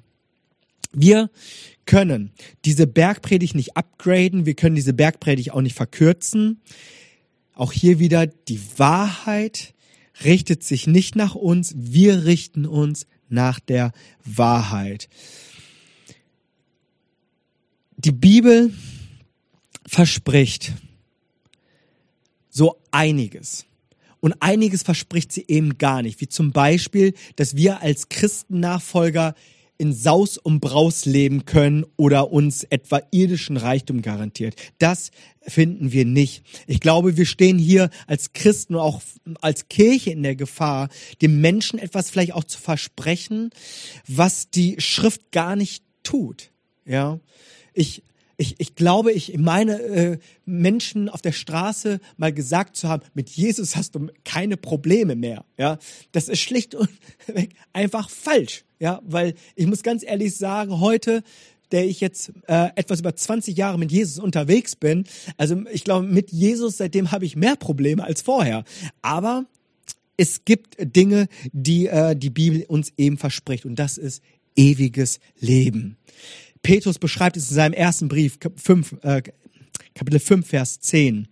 Wir 0.92 1.30
können 1.86 2.32
diese 2.64 2.86
Bergpredigt 2.86 3.54
nicht 3.54 3.76
upgraden, 3.76 4.46
wir 4.46 4.54
können 4.54 4.76
diese 4.76 4.92
Bergpredigt 4.92 5.52
auch 5.52 5.62
nicht 5.62 5.74
verkürzen. 5.74 6.60
Auch 7.62 7.72
hier 7.72 8.00
wieder 8.00 8.26
die 8.26 8.60
Wahrheit 8.76 9.72
richtet 10.24 10.64
sich 10.64 10.88
nicht 10.88 11.14
nach 11.14 11.36
uns, 11.36 11.72
wir 11.76 12.24
richten 12.24 12.66
uns 12.66 13.06
nach 13.28 13.60
der 13.60 13.92
Wahrheit. 14.24 15.08
Die 17.98 18.10
Bibel 18.10 18.74
verspricht 19.86 20.72
so 22.50 22.80
einiges. 22.90 23.64
Und 24.18 24.34
einiges 24.40 24.82
verspricht 24.82 25.30
sie 25.30 25.44
eben 25.46 25.78
gar 25.78 26.02
nicht, 26.02 26.20
wie 26.20 26.28
zum 26.28 26.50
Beispiel, 26.50 27.14
dass 27.36 27.54
wir 27.54 27.80
als 27.80 28.08
Christennachfolger 28.08 29.36
in 29.82 29.92
Saus 29.92 30.38
und 30.38 30.60
Braus 30.60 31.06
leben 31.06 31.44
können 31.44 31.84
oder 31.96 32.30
uns 32.30 32.62
etwa 32.62 33.02
irdischen 33.10 33.56
Reichtum 33.56 34.00
garantiert. 34.00 34.54
Das 34.78 35.10
finden 35.40 35.90
wir 35.90 36.04
nicht. 36.04 36.44
Ich 36.68 36.78
glaube, 36.78 37.16
wir 37.16 37.26
stehen 37.26 37.58
hier 37.58 37.90
als 38.06 38.32
Christen 38.32 38.76
und 38.76 38.80
auch 38.80 39.02
als 39.40 39.68
Kirche 39.68 40.12
in 40.12 40.22
der 40.22 40.36
Gefahr, 40.36 40.88
dem 41.20 41.40
Menschen 41.40 41.80
etwas 41.80 42.10
vielleicht 42.10 42.32
auch 42.32 42.44
zu 42.44 42.60
versprechen, 42.60 43.50
was 44.06 44.50
die 44.50 44.76
Schrift 44.78 45.32
gar 45.32 45.56
nicht 45.56 45.82
tut. 46.04 46.52
Ja, 46.86 47.18
ich 47.74 48.04
ich, 48.42 48.56
ich 48.58 48.74
glaube, 48.74 49.12
ich 49.12 49.38
meine 49.38 49.80
äh, 49.80 50.18
Menschen 50.44 51.08
auf 51.08 51.22
der 51.22 51.30
Straße 51.30 52.00
mal 52.16 52.32
gesagt 52.32 52.76
zu 52.76 52.88
haben, 52.88 53.04
mit 53.14 53.30
Jesus 53.30 53.76
hast 53.76 53.94
du 53.94 54.08
keine 54.24 54.56
Probleme 54.56 55.14
mehr. 55.14 55.44
Ja, 55.56 55.78
das 56.10 56.28
ist 56.28 56.40
schlicht 56.40 56.74
und 56.74 56.88
einfach 57.72 58.10
falsch. 58.10 58.64
Ja, 58.80 59.00
weil 59.04 59.34
ich 59.54 59.66
muss 59.66 59.84
ganz 59.84 60.02
ehrlich 60.02 60.36
sagen, 60.36 60.80
heute 60.80 61.22
der 61.70 61.86
ich 61.86 62.00
jetzt 62.00 62.32
äh, 62.48 62.68
etwas 62.74 63.00
über 63.00 63.16
20 63.16 63.56
Jahre 63.56 63.78
mit 63.78 63.90
Jesus 63.90 64.18
unterwegs 64.18 64.76
bin. 64.76 65.04
Also 65.38 65.64
ich 65.72 65.84
glaube, 65.84 66.06
mit 66.06 66.30
Jesus 66.30 66.76
seitdem 66.76 67.12
habe 67.12 67.24
ich 67.24 67.34
mehr 67.34 67.56
Probleme 67.56 68.04
als 68.04 68.20
vorher. 68.20 68.64
Aber 69.00 69.46
es 70.18 70.44
gibt 70.44 70.76
Dinge, 70.78 71.28
die 71.52 71.86
äh, 71.86 72.14
die 72.14 72.28
Bibel 72.28 72.66
uns 72.68 72.92
eben 72.98 73.16
verspricht 73.16 73.64
und 73.64 73.76
das 73.76 73.96
ist 73.96 74.22
ewiges 74.54 75.18
Leben. 75.40 75.96
Petrus 76.62 76.98
beschreibt 76.98 77.36
es 77.36 77.50
in 77.50 77.56
seinem 77.56 77.72
ersten 77.72 78.08
Brief, 78.08 78.38
5, 78.56 78.96
äh, 79.02 79.22
Kapitel 79.94 80.20
5, 80.20 80.46
Vers 80.46 80.80
10. 80.80 81.28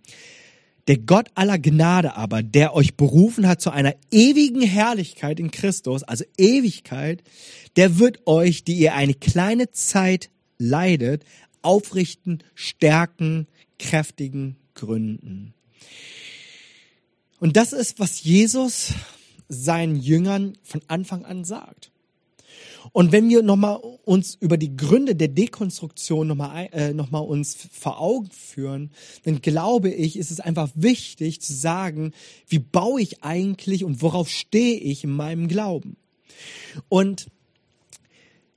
Der 0.87 0.97
Gott 0.97 1.29
aller 1.35 1.59
Gnade 1.59 2.15
aber, 2.15 2.43
der 2.43 2.73
euch 2.73 2.95
berufen 2.95 3.47
hat 3.47 3.61
zu 3.61 3.69
einer 3.69 3.95
ewigen 4.09 4.61
Herrlichkeit 4.61 5.39
in 5.39 5.51
Christus, 5.51 6.03
also 6.03 6.25
Ewigkeit, 6.37 7.23
der 7.75 7.99
wird 7.99 8.27
euch, 8.27 8.63
die 8.63 8.73
ihr 8.73 8.95
eine 8.95 9.13
kleine 9.13 9.71
Zeit 9.71 10.29
leidet, 10.57 11.23
aufrichten, 11.61 12.43
stärken, 12.55 13.47
kräftigen, 13.79 14.57
gründen. 14.73 15.53
Und 17.39 17.57
das 17.57 17.73
ist, 17.73 17.99
was 17.99 18.23
Jesus 18.23 18.93
seinen 19.47 19.95
Jüngern 19.95 20.57
von 20.63 20.81
Anfang 20.87 21.25
an 21.25 21.43
sagt. 21.43 21.91
Und 22.91 23.11
wenn 23.11 23.29
wir 23.29 23.43
nochmal 23.43 23.79
uns 24.05 24.35
über 24.35 24.57
die 24.57 24.75
Gründe 24.75 25.15
der 25.15 25.27
Dekonstruktion 25.27 26.27
nochmal 26.27 26.69
äh, 26.71 26.93
noch 26.93 27.11
uns 27.11 27.55
vor 27.71 27.99
Augen 27.99 28.29
führen, 28.31 28.91
dann 29.23 29.41
glaube 29.41 29.89
ich, 29.89 30.17
ist 30.17 30.31
es 30.31 30.39
einfach 30.39 30.69
wichtig 30.75 31.41
zu 31.41 31.53
sagen, 31.53 32.13
wie 32.47 32.59
baue 32.59 33.01
ich 33.01 33.23
eigentlich 33.23 33.83
und 33.83 34.01
worauf 34.01 34.29
stehe 34.29 34.77
ich 34.77 35.03
in 35.03 35.11
meinem 35.11 35.47
Glauben? 35.47 35.97
Und 36.89 37.27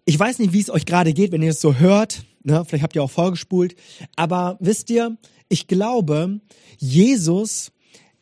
ich 0.04 0.18
weiß 0.18 0.38
nicht, 0.38 0.52
wie 0.52 0.60
es 0.60 0.70
euch 0.70 0.86
gerade 0.86 1.12
geht, 1.12 1.32
wenn 1.32 1.42
ihr 1.42 1.50
es 1.50 1.60
so 1.60 1.76
hört. 1.76 2.24
Ne? 2.42 2.64
Vielleicht 2.64 2.82
habt 2.82 2.94
ihr 2.94 3.02
auch 3.02 3.10
vorgespult. 3.10 3.74
Aber 4.16 4.58
wisst 4.60 4.90
ihr, 4.90 5.16
ich 5.48 5.66
glaube, 5.66 6.40
Jesus, 6.78 7.72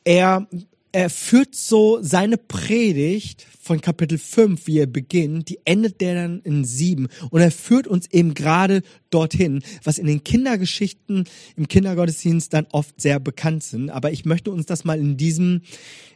er 0.04 0.46
er 0.92 1.08
führt 1.08 1.54
so 1.54 1.98
seine 2.02 2.36
Predigt 2.36 3.46
von 3.60 3.80
Kapitel 3.80 4.18
5, 4.18 4.66
wie 4.66 4.78
er 4.78 4.86
beginnt, 4.86 5.48
die 5.48 5.58
endet 5.64 6.02
der 6.02 6.14
dann 6.14 6.40
in 6.42 6.64
7 6.64 7.08
und 7.30 7.40
er 7.40 7.50
führt 7.50 7.86
uns 7.86 8.06
eben 8.10 8.34
gerade 8.34 8.82
dorthin, 9.08 9.62
was 9.84 9.98
in 9.98 10.06
den 10.06 10.22
Kindergeschichten 10.22 11.24
im 11.56 11.68
Kindergottesdienst 11.68 12.52
dann 12.52 12.66
oft 12.72 13.00
sehr 13.00 13.20
bekannt 13.20 13.64
sind, 13.64 13.88
aber 13.88 14.12
ich 14.12 14.26
möchte 14.26 14.50
uns 14.50 14.66
das 14.66 14.84
mal 14.84 14.98
in 14.98 15.16
diesem 15.16 15.62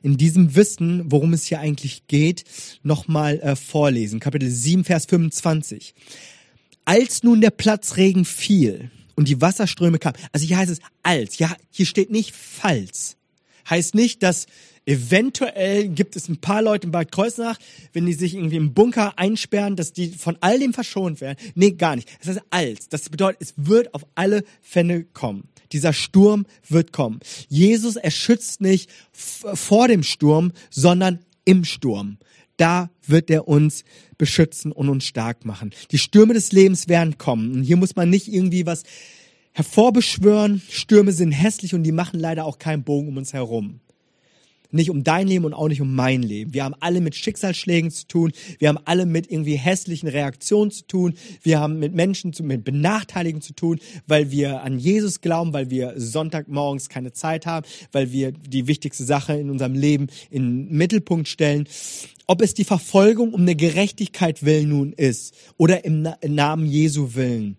in 0.03 0.19
diesem 0.19 0.55
Wissen, 0.55 1.11
worum 1.11 1.33
es 1.33 1.47
hier 1.47 1.59
eigentlich 1.59 2.07
geht, 2.07 2.45
nochmal 2.83 3.41
äh, 3.41 3.57
vorlesen. 3.57 4.21
Kapitel 4.21 4.49
7 4.49 4.85
Vers 4.85 5.07
25. 5.07 5.95
Als 6.85 7.23
nun 7.23 7.41
der 7.41 7.51
Platzregen 7.51 8.25
fiel 8.25 8.91
und 9.17 9.27
die 9.27 9.41
Wasserströme 9.41 9.99
kamen, 9.99 10.17
also 10.33 10.47
hier 10.47 10.59
heißt 10.59 10.71
es 10.71 10.81
als, 11.03 11.39
ja, 11.39 11.57
hier 11.71 11.87
steht 11.87 12.11
nicht 12.11 12.35
falls 12.35 13.16
heißt 13.69 13.95
nicht, 13.95 14.23
dass 14.23 14.47
eventuell 14.87 15.89
gibt 15.89 16.17
es 16.17 16.29
ein 16.29 16.41
paar 16.41 16.63
Leute 16.63 16.87
in 16.87 16.93
Bad 16.93 17.11
Kreuznach, 17.11 17.59
wenn 17.93 18.07
die 18.07 18.15
sich 18.15 18.35
irgendwie 18.35 18.57
im 18.57 18.73
Bunker 18.73 19.19
einsperren, 19.19 19.77
dass 19.77 19.93
die 19.93 20.11
von 20.11 20.37
all 20.41 20.59
dem 20.59 20.73
verschont 20.73 21.21
werden. 21.21 21.37
Nee, 21.55 21.73
gar 21.73 21.97
nicht. 21.97 22.09
Das 22.21 22.29
heißt 22.29 22.47
als. 22.51 22.89
Das 22.89 23.09
bedeutet, 23.09 23.43
es 23.43 23.55
wird 23.57 23.93
auf 23.95 24.07
alle 24.15 24.45
Fälle 24.63 25.05
kommen. 25.05 25.49
Dieser 25.73 25.93
Sturm 25.93 26.47
wird 26.69 26.93
kommen. 26.93 27.21
Jesus 27.49 27.97
erschützt 27.97 28.61
nicht 28.61 28.91
vor 29.13 29.89
dem 29.89 30.05
Sturm, 30.05 30.53
sondern 30.71 31.19
im 31.45 31.65
Sturm. 31.65 32.19
Da 32.57 32.91
wird 33.07 33.29
er 33.31 33.49
uns 33.49 33.85
beschützen 34.17 34.73
und 34.73 34.89
uns 34.89 35.05
stark 35.05 35.45
machen. 35.45 35.73
Die 35.91 35.99
Stürme 35.99 36.33
des 36.33 36.53
Lebens 36.53 36.89
werden 36.89 37.19
kommen. 37.19 37.53
Und 37.53 37.63
hier 37.65 37.77
muss 37.77 37.97
man 37.97 38.09
nicht 38.09 38.29
irgendwie 38.29 38.65
was 38.65 38.85
hervorbeschwören. 39.57 40.61
Stürme 40.69 41.13
sind 41.13 41.33
hässlich 41.33 41.75
und 41.75 41.83
die 41.83 41.93
machen 41.93 42.21
leider 42.21 42.45
auch 42.45 42.59
keinen 42.59 42.85
Bogen 42.85 43.09
um 43.09 43.17
uns 43.17 43.33
herum. 43.33 43.81
Nicht 44.71 44.91
um 44.91 45.03
dein 45.03 45.29
Leben 45.29 45.47
und 45.47 45.55
auch 45.55 45.69
nicht 45.69 45.81
um 45.81 45.95
mein 45.95 46.23
Leben. 46.23 46.53
Wir 46.53 46.65
haben 46.65 46.75
alle 46.81 47.01
mit 47.01 47.15
Schicksalsschlägen 47.15 47.91
zu 47.91 48.07
tun. 48.07 48.33
Wir 48.59 48.69
haben 48.69 48.79
alle 48.85 49.07
mit 49.07 49.31
irgendwie 49.31 49.55
hässlichen 49.55 50.11
Reaktionen 50.11 50.71
zu 50.71 50.87
tun. 50.87 51.15
Wir 51.43 51.59
haben 51.59 51.79
mit 51.79 51.95
Menschen 51.95 52.35
zu, 52.35 52.43
mit 52.43 52.65
Benachteiligungen 52.65 53.41
zu 53.41 53.55
tun, 53.55 53.81
weil 54.07 54.31
wir 54.31 54.61
an 54.61 54.79
Jesus 54.79 55.23
glauben, 55.23 55.55
weil 55.55 55.71
wir 55.71 55.95
Sonntagmorgens 55.97 56.91
keine 56.91 57.13
Zeit 57.13 57.47
haben, 57.47 57.65
weil 57.93 58.13
wir 58.13 58.33
die 58.33 58.67
wichtigste 58.67 59.05
Sache 59.05 59.35
in 59.35 59.49
unserem 59.49 59.75
Leben 59.75 60.09
in 60.31 60.67
den 60.67 60.77
Mittelpunkt 60.77 61.29
stellen. 61.29 61.67
Ob 62.27 62.43
es 62.43 62.53
die 62.53 62.65
Verfolgung 62.65 63.33
um 63.33 63.41
eine 63.41 63.57
Gerechtigkeit 63.57 64.45
willen 64.45 64.69
nun 64.69 64.93
ist 64.93 65.35
oder 65.57 65.87
im, 65.87 66.09
Namen 66.27 66.67
Jesu 66.67 67.15
willen 67.15 67.57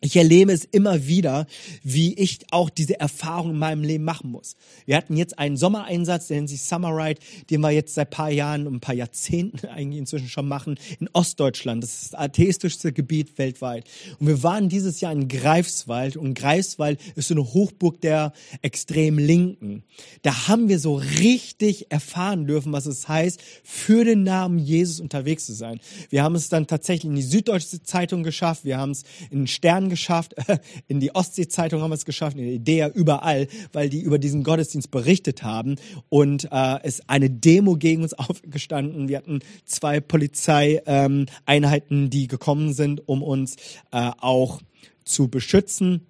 ich 0.00 0.14
erlebe 0.16 0.52
es 0.52 0.64
immer 0.64 1.06
wieder, 1.08 1.46
wie 1.82 2.14
ich 2.14 2.38
auch 2.52 2.70
diese 2.70 3.00
Erfahrung 3.00 3.50
in 3.50 3.58
meinem 3.58 3.82
Leben 3.82 4.04
machen 4.04 4.30
muss. 4.30 4.54
Wir 4.86 4.96
hatten 4.96 5.16
jetzt 5.16 5.40
einen 5.40 5.56
Sommereinsatz, 5.56 6.28
der 6.28 6.36
nennt 6.36 6.48
sich 6.48 6.62
Summer 6.62 6.96
Ride, 6.96 7.20
den 7.50 7.60
wir 7.62 7.72
jetzt 7.72 7.94
seit 7.94 8.10
paar 8.10 8.30
Jahren 8.30 8.68
und 8.68 8.74
ein 8.74 8.80
paar 8.80 8.94
Jahrzehnten 8.94 9.66
eigentlich 9.68 9.98
inzwischen 9.98 10.28
schon 10.28 10.46
machen, 10.46 10.78
in 11.00 11.08
Ostdeutschland. 11.12 11.82
Das 11.82 11.94
ist 11.94 12.12
das 12.12 12.20
atheistischste 12.20 12.92
Gebiet 12.92 13.38
weltweit. 13.38 13.86
Und 14.20 14.28
wir 14.28 14.42
waren 14.44 14.68
dieses 14.68 15.00
Jahr 15.00 15.12
in 15.12 15.26
Greifswald 15.26 16.16
und 16.16 16.34
Greifswald 16.34 17.00
ist 17.16 17.28
so 17.28 17.34
eine 17.34 17.52
Hochburg 17.52 18.00
der 18.00 18.32
extrem 18.62 19.18
Linken. 19.18 19.82
Da 20.22 20.46
haben 20.46 20.68
wir 20.68 20.78
so 20.78 20.94
richtig 20.94 21.90
erfahren 21.90 22.46
dürfen, 22.46 22.72
was 22.72 22.86
es 22.86 23.08
heißt, 23.08 23.40
für 23.64 24.04
den 24.04 24.22
Namen 24.22 24.60
Jesus 24.60 25.00
unterwegs 25.00 25.46
zu 25.46 25.54
sein. 25.54 25.80
Wir 26.08 26.22
haben 26.22 26.36
es 26.36 26.48
dann 26.48 26.68
tatsächlich 26.68 27.10
in 27.10 27.16
die 27.16 27.22
Süddeutsche 27.22 27.82
Zeitung 27.82 28.22
geschafft, 28.22 28.64
wir 28.64 28.78
haben 28.78 28.92
es 28.92 29.02
in 29.30 29.48
Stern 29.48 29.87
geschafft, 29.88 30.34
in 30.88 31.00
die 31.00 31.14
Ostsee-Zeitung 31.14 31.82
haben 31.82 31.90
wir 31.90 31.96
es 31.96 32.04
geschafft, 32.04 32.36
in 32.36 32.44
der 32.44 32.52
Idee 32.52 32.90
überall, 32.94 33.48
weil 33.72 33.88
die 33.88 34.00
über 34.00 34.18
diesen 34.18 34.42
Gottesdienst 34.42 34.90
berichtet 34.90 35.42
haben 35.42 35.76
und 36.08 36.48
äh, 36.50 36.86
ist 36.86 37.08
eine 37.08 37.30
Demo 37.30 37.76
gegen 37.76 38.02
uns 38.02 38.14
aufgestanden. 38.18 39.08
Wir 39.08 39.18
hatten 39.18 39.40
zwei 39.64 40.00
Polizeieinheiten, 40.00 42.04
ähm, 42.04 42.10
die 42.10 42.28
gekommen 42.28 42.72
sind, 42.72 43.08
um 43.08 43.22
uns 43.22 43.56
äh, 43.92 44.10
auch 44.20 44.60
zu 45.04 45.28
beschützen. 45.28 46.06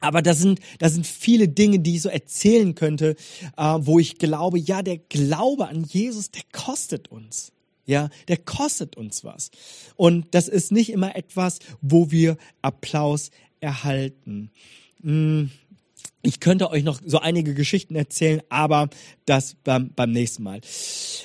Aber 0.00 0.20
das 0.20 0.38
sind, 0.38 0.60
das 0.78 0.92
sind 0.92 1.06
viele 1.06 1.48
Dinge, 1.48 1.78
die 1.78 1.96
ich 1.96 2.02
so 2.02 2.10
erzählen 2.10 2.74
könnte, 2.74 3.16
äh, 3.56 3.74
wo 3.78 3.98
ich 3.98 4.18
glaube, 4.18 4.58
ja, 4.58 4.82
der 4.82 4.98
Glaube 4.98 5.68
an 5.68 5.84
Jesus, 5.84 6.30
der 6.30 6.42
kostet 6.52 7.08
uns. 7.08 7.52
Ja, 7.86 8.08
der 8.28 8.38
kostet 8.38 8.96
uns 8.96 9.24
was. 9.24 9.50
Und 9.96 10.34
das 10.34 10.48
ist 10.48 10.72
nicht 10.72 10.90
immer 10.90 11.16
etwas, 11.16 11.58
wo 11.82 12.10
wir 12.10 12.36
Applaus 12.62 13.30
erhalten. 13.60 14.50
Hm, 15.02 15.50
ich 16.22 16.40
könnte 16.40 16.70
euch 16.70 16.82
noch 16.82 17.00
so 17.04 17.18
einige 17.18 17.52
Geschichten 17.52 17.94
erzählen, 17.94 18.40
aber 18.48 18.88
das 19.26 19.56
beim, 19.62 19.90
beim 19.94 20.10
nächsten 20.10 20.42
Mal. 20.42 20.60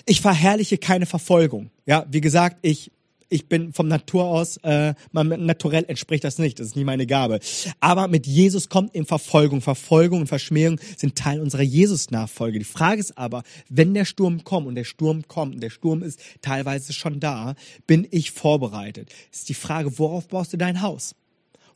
Ich 0.05 0.19
verherrliche 0.19 0.77
keine 0.77 1.05
Verfolgung. 1.05 1.71
Ja, 1.85 2.05
wie 2.11 2.21
gesagt, 2.21 2.57
ich 2.61 2.91
ich 3.29 3.47
bin 3.47 3.73
vom 3.73 3.87
Natur 3.87 4.25
aus, 4.25 4.57
äh, 4.57 4.95
meinem 5.11 5.45
Naturell 5.45 5.85
entspricht 5.87 6.23
das 6.23 6.39
nicht, 6.39 6.59
das 6.59 6.67
ist 6.67 6.75
nicht 6.75 6.85
meine 6.85 7.05
Gabe. 7.05 7.39
Aber 7.79 8.07
mit 8.07 8.25
Jesus 8.27 8.69
kommt 8.69 8.93
in 8.95 9.05
Verfolgung. 9.05 9.61
Verfolgung 9.61 10.21
und 10.21 10.27
Verschmähung 10.27 10.79
sind 10.97 11.15
Teil 11.15 11.39
unserer 11.39 11.61
Jesus-Nachfolge. 11.61 12.59
Die 12.59 12.65
Frage 12.65 12.99
ist 12.99 13.17
aber, 13.17 13.43
wenn 13.69 13.93
der 13.93 14.05
Sturm 14.05 14.43
kommt 14.43 14.67
und 14.67 14.75
der 14.75 14.83
Sturm 14.83 15.27
kommt 15.27 15.55
und 15.55 15.61
der 15.61 15.69
Sturm 15.69 16.01
ist 16.01 16.19
teilweise 16.41 16.91
schon 16.93 17.19
da, 17.19 17.55
bin 17.85 18.07
ich 18.09 18.31
vorbereitet? 18.31 19.11
Ist 19.31 19.49
die 19.49 19.53
Frage, 19.53 19.99
worauf 19.99 20.27
baust 20.27 20.53
du 20.53 20.57
dein 20.57 20.81
Haus? 20.81 21.15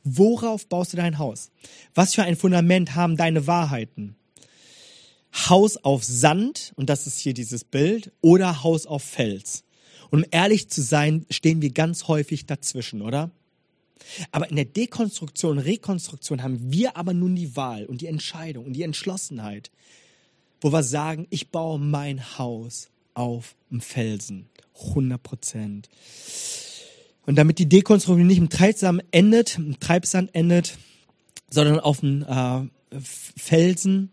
Worauf 0.03 0.67
baust 0.67 0.93
du 0.93 0.97
dein 0.97 1.17
Haus? 1.17 1.51
Was 1.93 2.15
für 2.15 2.23
ein 2.23 2.35
Fundament 2.35 2.95
haben 2.95 3.15
deine 3.15 3.47
Wahrheiten? 3.47 4.15
Haus 5.49 5.77
auf 5.77 6.03
Sand, 6.03 6.73
und 6.75 6.89
das 6.89 7.07
ist 7.07 7.19
hier 7.19 7.33
dieses 7.33 7.63
Bild, 7.63 8.11
oder 8.21 8.63
Haus 8.63 8.85
auf 8.85 9.03
Fels? 9.03 9.63
Und 10.13 10.25
um 10.25 10.29
ehrlich 10.29 10.69
zu 10.69 10.83
sein, 10.83 11.25
stehen 11.31 11.63
wir 11.63 11.71
ganz 11.71 12.07
häufig 12.07 12.45
dazwischen, 12.45 13.01
oder? 13.01 13.31
Aber 14.31 14.47
in 14.47 14.55
der 14.55 14.65
Dekonstruktion, 14.65 15.57
Rekonstruktion 15.57 16.43
haben 16.43 16.71
wir 16.71 16.97
aber 16.97 17.15
nun 17.15 17.35
die 17.35 17.55
Wahl 17.55 17.87
und 17.87 18.01
die 18.01 18.05
Entscheidung 18.05 18.63
und 18.63 18.73
die 18.73 18.83
Entschlossenheit, 18.83 19.71
wo 20.61 20.71
wir 20.71 20.83
sagen, 20.83 21.25
ich 21.31 21.49
baue 21.49 21.79
mein 21.79 22.37
Haus 22.37 22.91
auf 23.15 23.55
dem 23.71 23.81
Felsen. 23.81 24.49
100 24.89 25.23
Prozent. 25.23 25.89
Und 27.25 27.35
damit 27.35 27.57
die 27.57 27.67
Dekonstruktion 27.67 28.27
nicht 28.27 28.37
im 28.37 28.49
Treibsand 28.49 29.03
endet, 29.09 29.57
im 29.57 29.79
Treibsand 29.79 30.35
endet, 30.35 30.77
sondern 31.49 31.79
auf 31.79 32.01
dem 32.01 32.21
äh, 32.21 32.99
Felsen, 33.35 34.11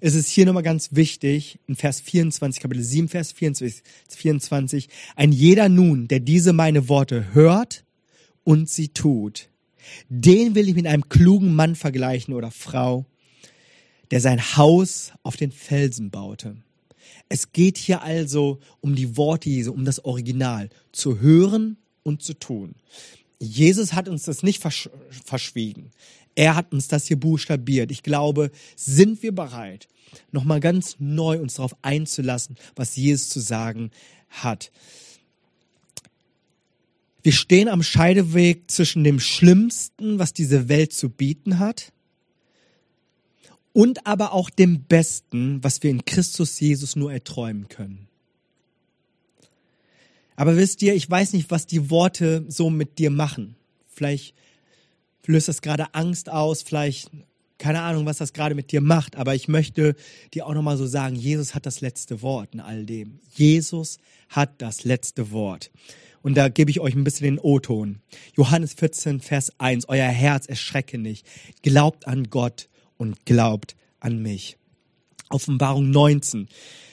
ist 0.00 0.14
es 0.14 0.28
hier 0.28 0.46
nochmal 0.46 0.62
ganz 0.62 0.90
wichtig, 0.92 1.58
in 1.66 1.76
Vers 1.76 2.00
24, 2.00 2.62
Kapitel 2.62 2.82
7, 2.82 3.08
Vers 3.08 3.32
24, 3.32 3.82
24, 4.08 4.88
ein 5.16 5.32
jeder 5.32 5.68
nun, 5.68 6.08
der 6.08 6.20
diese 6.20 6.52
meine 6.52 6.88
Worte 6.88 7.34
hört 7.34 7.84
und 8.44 8.68
sie 8.68 8.88
tut, 8.88 9.48
den 10.08 10.54
will 10.54 10.68
ich 10.68 10.74
mit 10.74 10.86
einem 10.86 11.08
klugen 11.08 11.54
Mann 11.54 11.76
vergleichen 11.76 12.34
oder 12.34 12.50
Frau, 12.50 13.06
der 14.10 14.20
sein 14.20 14.56
Haus 14.56 15.12
auf 15.22 15.36
den 15.36 15.52
Felsen 15.52 16.10
baute. 16.10 16.56
Es 17.28 17.52
geht 17.52 17.78
hier 17.78 18.02
also 18.02 18.58
um 18.80 18.96
die 18.96 19.16
Worte 19.16 19.50
Jesu, 19.50 19.72
um 19.72 19.84
das 19.84 20.04
Original, 20.04 20.68
zu 20.92 21.20
hören 21.20 21.76
und 22.02 22.22
zu 22.22 22.34
tun. 22.34 22.74
Jesus 23.38 23.94
hat 23.94 24.08
uns 24.08 24.24
das 24.24 24.42
nicht 24.42 24.60
versch 24.60 24.90
verschwiegen. 25.24 25.90
Er 26.34 26.56
hat 26.56 26.72
uns 26.72 26.88
das 26.88 27.06
hier 27.06 27.18
buchstabiert. 27.18 27.90
Ich 27.90 28.02
glaube, 28.02 28.50
sind 28.76 29.22
wir 29.22 29.34
bereit, 29.34 29.88
nochmal 30.32 30.60
ganz 30.60 30.96
neu 30.98 31.38
uns 31.40 31.54
darauf 31.54 31.76
einzulassen, 31.82 32.56
was 32.76 32.96
Jesus 32.96 33.28
zu 33.28 33.40
sagen 33.40 33.90
hat. 34.28 34.70
Wir 37.22 37.32
stehen 37.32 37.68
am 37.68 37.82
Scheideweg 37.82 38.70
zwischen 38.70 39.04
dem 39.04 39.20
Schlimmsten, 39.20 40.18
was 40.18 40.32
diese 40.32 40.68
Welt 40.68 40.92
zu 40.92 41.10
bieten 41.10 41.58
hat, 41.58 41.92
und 43.72 44.06
aber 44.06 44.32
auch 44.32 44.50
dem 44.50 44.82
Besten, 44.84 45.62
was 45.62 45.82
wir 45.82 45.90
in 45.90 46.04
Christus 46.04 46.58
Jesus 46.58 46.96
nur 46.96 47.12
erträumen 47.12 47.68
können. 47.68 48.08
Aber 50.34 50.56
wisst 50.56 50.82
ihr, 50.82 50.94
ich 50.94 51.08
weiß 51.08 51.34
nicht, 51.34 51.50
was 51.50 51.66
die 51.66 51.90
Worte 51.90 52.44
so 52.48 52.70
mit 52.70 52.98
dir 52.98 53.10
machen. 53.10 53.56
Vielleicht 53.86 54.34
löst 55.30 55.48
das 55.48 55.62
gerade 55.62 55.94
Angst 55.94 56.28
aus, 56.28 56.62
vielleicht 56.62 57.10
keine 57.60 57.82
Ahnung, 57.82 58.06
was 58.06 58.16
das 58.16 58.32
gerade 58.32 58.54
mit 58.54 58.72
dir 58.72 58.80
macht, 58.80 59.16
aber 59.16 59.34
ich 59.34 59.46
möchte 59.46 59.94
dir 60.32 60.46
auch 60.46 60.54
nochmal 60.54 60.78
so 60.78 60.86
sagen, 60.86 61.14
Jesus 61.14 61.54
hat 61.54 61.66
das 61.66 61.82
letzte 61.82 62.22
Wort 62.22 62.54
in 62.54 62.60
all 62.60 62.86
dem. 62.86 63.20
Jesus 63.34 63.98
hat 64.30 64.62
das 64.62 64.84
letzte 64.84 65.30
Wort. 65.30 65.70
Und 66.22 66.36
da 66.36 66.48
gebe 66.48 66.70
ich 66.70 66.80
euch 66.80 66.94
ein 66.94 67.04
bisschen 67.04 67.36
den 67.36 67.38
O-Ton. 67.38 68.00
Johannes 68.36 68.74
14, 68.74 69.20
Vers 69.20 69.52
1. 69.58 69.88
Euer 69.88 70.08
Herz 70.08 70.46
erschrecke 70.46 70.98
nicht. 70.98 71.26
Glaubt 71.62 72.06
an 72.06 72.30
Gott 72.30 72.68
und 72.96 73.24
glaubt 73.26 73.76
an 74.00 74.20
mich. 74.20 74.56
Offenbarung 75.28 75.90
19. 75.90 76.48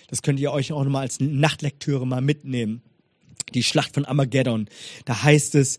Das 0.10 0.21
könnt 0.21 0.39
ihr 0.39 0.52
euch 0.52 0.71
auch 0.71 0.84
nochmal 0.84 1.04
als 1.04 1.19
Nachtlektüre 1.19 2.06
mal 2.06 2.21
mitnehmen. 2.21 2.82
Die 3.54 3.63
Schlacht 3.63 3.95
von 3.95 4.06
Armageddon. 4.06 4.67
Da 5.06 5.23
heißt 5.23 5.56
es, 5.56 5.78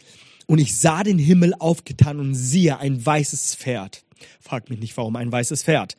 und 0.48 0.58
ich 0.58 0.78
sah 0.78 1.04
den 1.04 1.18
Himmel 1.18 1.54
aufgetan 1.58 2.18
und 2.18 2.34
siehe 2.34 2.78
ein 2.78 3.04
weißes 3.04 3.54
Pferd. 3.54 4.02
Fragt 4.40 4.70
mich 4.70 4.80
nicht, 4.80 4.96
warum 4.96 5.14
ein 5.16 5.30
weißes 5.30 5.62
Pferd. 5.62 5.94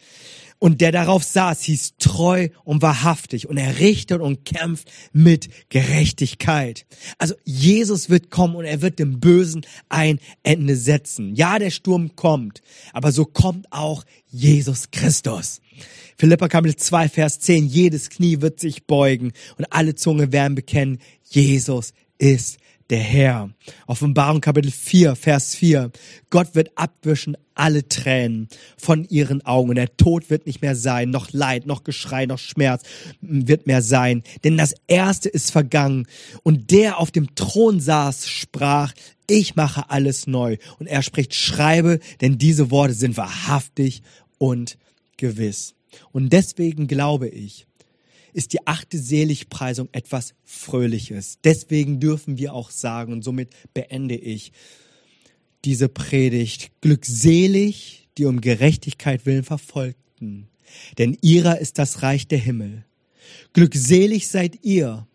Und 0.58 0.82
der 0.82 0.92
darauf 0.92 1.24
saß, 1.24 1.62
hieß 1.62 1.94
treu 2.00 2.50
und 2.66 2.82
wahrhaftig 2.82 3.48
und 3.48 3.58
er 3.58 3.80
richtet 3.80 4.20
und 4.20 4.44
kämpft 4.44 4.92
mit 5.14 5.50
Gerechtigkeit. 5.70 6.86
Also 7.18 7.36
Jesus 7.46 8.10
wird 8.10 8.30
kommen 8.30 8.56
und 8.56 8.66
er 8.66 8.82
wird 8.82 9.00
dem 9.00 9.22
Bösen 9.22 9.66
ein 9.88 10.20
Ende 10.44 10.76
setzen. 10.76 11.34
Ja, 11.36 11.60
der 11.60 11.70
Sturm 11.70 12.16
kommt, 12.18 12.62
aber 12.92 13.14
so 13.14 13.24
kommt 13.24 13.72
auch 13.72 14.04
Jesus 14.28 14.92
Christus. 14.92 15.62
Philippa 16.18 16.50
Kapitel 16.50 16.76
2, 16.76 17.08
Vers 17.08 17.40
10. 17.40 17.68
Jedes 17.68 18.10
Knie 18.10 18.42
wird 18.42 18.60
sich 18.60 18.86
beugen 18.86 19.32
und 19.58 19.66
alle 19.70 19.96
Zunge 19.96 20.34
werden 20.34 20.56
bekennen, 20.56 21.00
Jesus 21.24 21.94
ist 22.18 22.59
der 22.90 23.00
Herr. 23.00 23.50
Offenbarung 23.88 24.42
Kapitel 24.42 24.72
4, 24.72 25.16
Vers 25.16 25.56
4. 25.56 25.92
Gott 26.30 26.56
wird 26.56 26.72
abwischen 26.76 27.38
alle 27.54 27.88
Tränen 27.88 28.48
von 28.78 29.06
ihren 29.06 29.46
Augen 29.46 29.70
und 29.70 29.76
der 29.76 29.96
Tod 29.98 30.30
wird 30.30 30.48
nicht 30.48 30.62
mehr 30.62 30.76
sein, 30.76 31.10
noch 31.10 31.32
Leid, 31.32 31.68
noch 31.68 31.84
Geschrei, 31.84 32.26
noch 32.26 32.40
Schmerz 32.40 32.84
wird 33.22 33.68
mehr 33.68 33.82
sein, 33.82 34.24
denn 34.44 34.58
das 34.58 34.74
Erste 34.88 35.30
ist 35.30 35.52
vergangen. 35.52 36.08
Und 36.44 36.72
der 36.72 37.00
auf 37.00 37.12
dem 37.12 37.36
Thron 37.36 37.80
saß, 37.80 38.28
sprach, 38.28 38.94
ich 39.30 39.56
mache 39.56 39.90
alles 39.90 40.26
neu. 40.26 40.58
Und 40.80 40.88
er 40.88 41.04
spricht, 41.04 41.36
schreibe, 41.36 42.00
denn 42.22 42.38
diese 42.38 42.72
Worte 42.72 42.94
sind 42.94 43.18
wahrhaftig 43.18 44.02
und 44.38 44.78
gewiss. 45.18 45.76
Und 46.12 46.34
deswegen 46.34 46.88
glaube 46.88 47.28
ich, 47.28 47.68
ist 48.34 48.54
die 48.54 48.66
achte 48.68 48.98
Seligpreisung 48.98 49.90
etwas 49.92 50.34
Fröhliches. 50.44 51.40
Deswegen 51.44 52.00
dürfen 52.00 52.38
wir 52.38 52.54
auch 52.54 52.72
sagen, 52.72 53.14
und 53.14 53.24
somit 53.24 53.54
beende 53.74 54.16
ich 54.16 54.52
diese 55.66 55.90
Predigt, 55.90 56.72
glückselig, 56.82 58.08
die 58.18 58.26
um 58.26 58.42
Gerechtigkeit 58.42 59.26
willen 59.26 59.44
verfolgten, 59.44 60.48
denn 60.98 61.18
ihrer 61.22 61.60
ist 61.60 61.80
das 61.80 62.04
Reich 62.04 62.28
der 62.28 62.38
Himmel. 62.38 62.86
Glückselig 63.54 64.28
seid 64.28 64.64
ihr, 64.64 65.08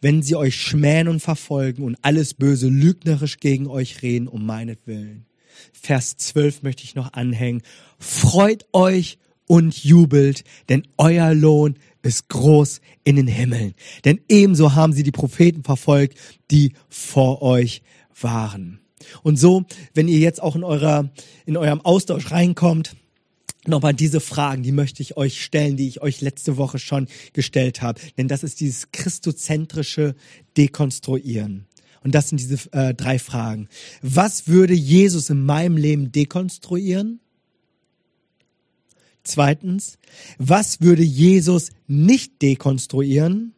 wenn 0.00 0.22
sie 0.22 0.36
euch 0.36 0.56
schmähen 0.56 1.08
und 1.08 1.20
verfolgen 1.20 1.82
und 1.82 1.96
alles 2.02 2.34
Böse 2.34 2.68
lügnerisch 2.68 3.38
gegen 3.38 3.66
euch 3.66 4.02
reden 4.02 4.28
um 4.28 4.44
meinetwillen. 4.44 5.26
Vers 5.72 6.16
12 6.16 6.62
möchte 6.62 6.84
ich 6.84 6.94
noch 6.94 7.12
anhängen. 7.12 7.62
Freut 7.98 8.66
euch 8.72 9.18
und 9.46 9.82
jubelt, 9.84 10.44
denn 10.68 10.86
euer 10.98 11.34
Lohn 11.34 11.78
ist 12.04 12.28
groß 12.28 12.80
in 13.02 13.16
den 13.16 13.26
Himmeln. 13.26 13.74
Denn 14.04 14.20
ebenso 14.28 14.74
haben 14.74 14.92
sie 14.92 15.02
die 15.02 15.10
Propheten 15.10 15.64
verfolgt, 15.64 16.18
die 16.50 16.74
vor 16.88 17.42
euch 17.42 17.82
waren. 18.20 18.80
Und 19.22 19.38
so, 19.38 19.64
wenn 19.94 20.08
ihr 20.08 20.18
jetzt 20.18 20.42
auch 20.42 20.56
in 20.56 20.64
eurer, 20.64 21.10
in 21.46 21.56
eurem 21.56 21.80
Austausch 21.80 22.30
reinkommt, 22.30 22.96
nochmal 23.66 23.94
diese 23.94 24.20
Fragen, 24.20 24.62
die 24.62 24.72
möchte 24.72 25.02
ich 25.02 25.16
euch 25.16 25.42
stellen, 25.42 25.76
die 25.76 25.88
ich 25.88 26.02
euch 26.02 26.20
letzte 26.20 26.56
Woche 26.56 26.78
schon 26.78 27.08
gestellt 27.32 27.82
habe. 27.82 28.00
Denn 28.16 28.28
das 28.28 28.42
ist 28.42 28.60
dieses 28.60 28.92
christozentrische 28.92 30.14
Dekonstruieren. 30.56 31.66
Und 32.02 32.14
das 32.14 32.28
sind 32.28 32.38
diese 32.38 32.70
äh, 32.72 32.94
drei 32.94 33.18
Fragen. 33.18 33.68
Was 34.02 34.46
würde 34.46 34.74
Jesus 34.74 35.30
in 35.30 35.44
meinem 35.44 35.78
Leben 35.78 36.12
dekonstruieren? 36.12 37.20
Zweitens, 39.24 39.98
was 40.38 40.80
würde 40.82 41.02
Jesus 41.02 41.70
nicht 41.86 42.42
dekonstruieren? 42.42 43.54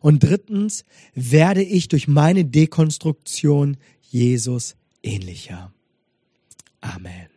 Und 0.00 0.22
drittens, 0.22 0.84
werde 1.14 1.62
ich 1.62 1.88
durch 1.88 2.08
meine 2.08 2.44
Dekonstruktion 2.44 3.76
Jesus 4.00 4.76
ähnlicher? 5.02 5.72
Amen. 6.80 7.33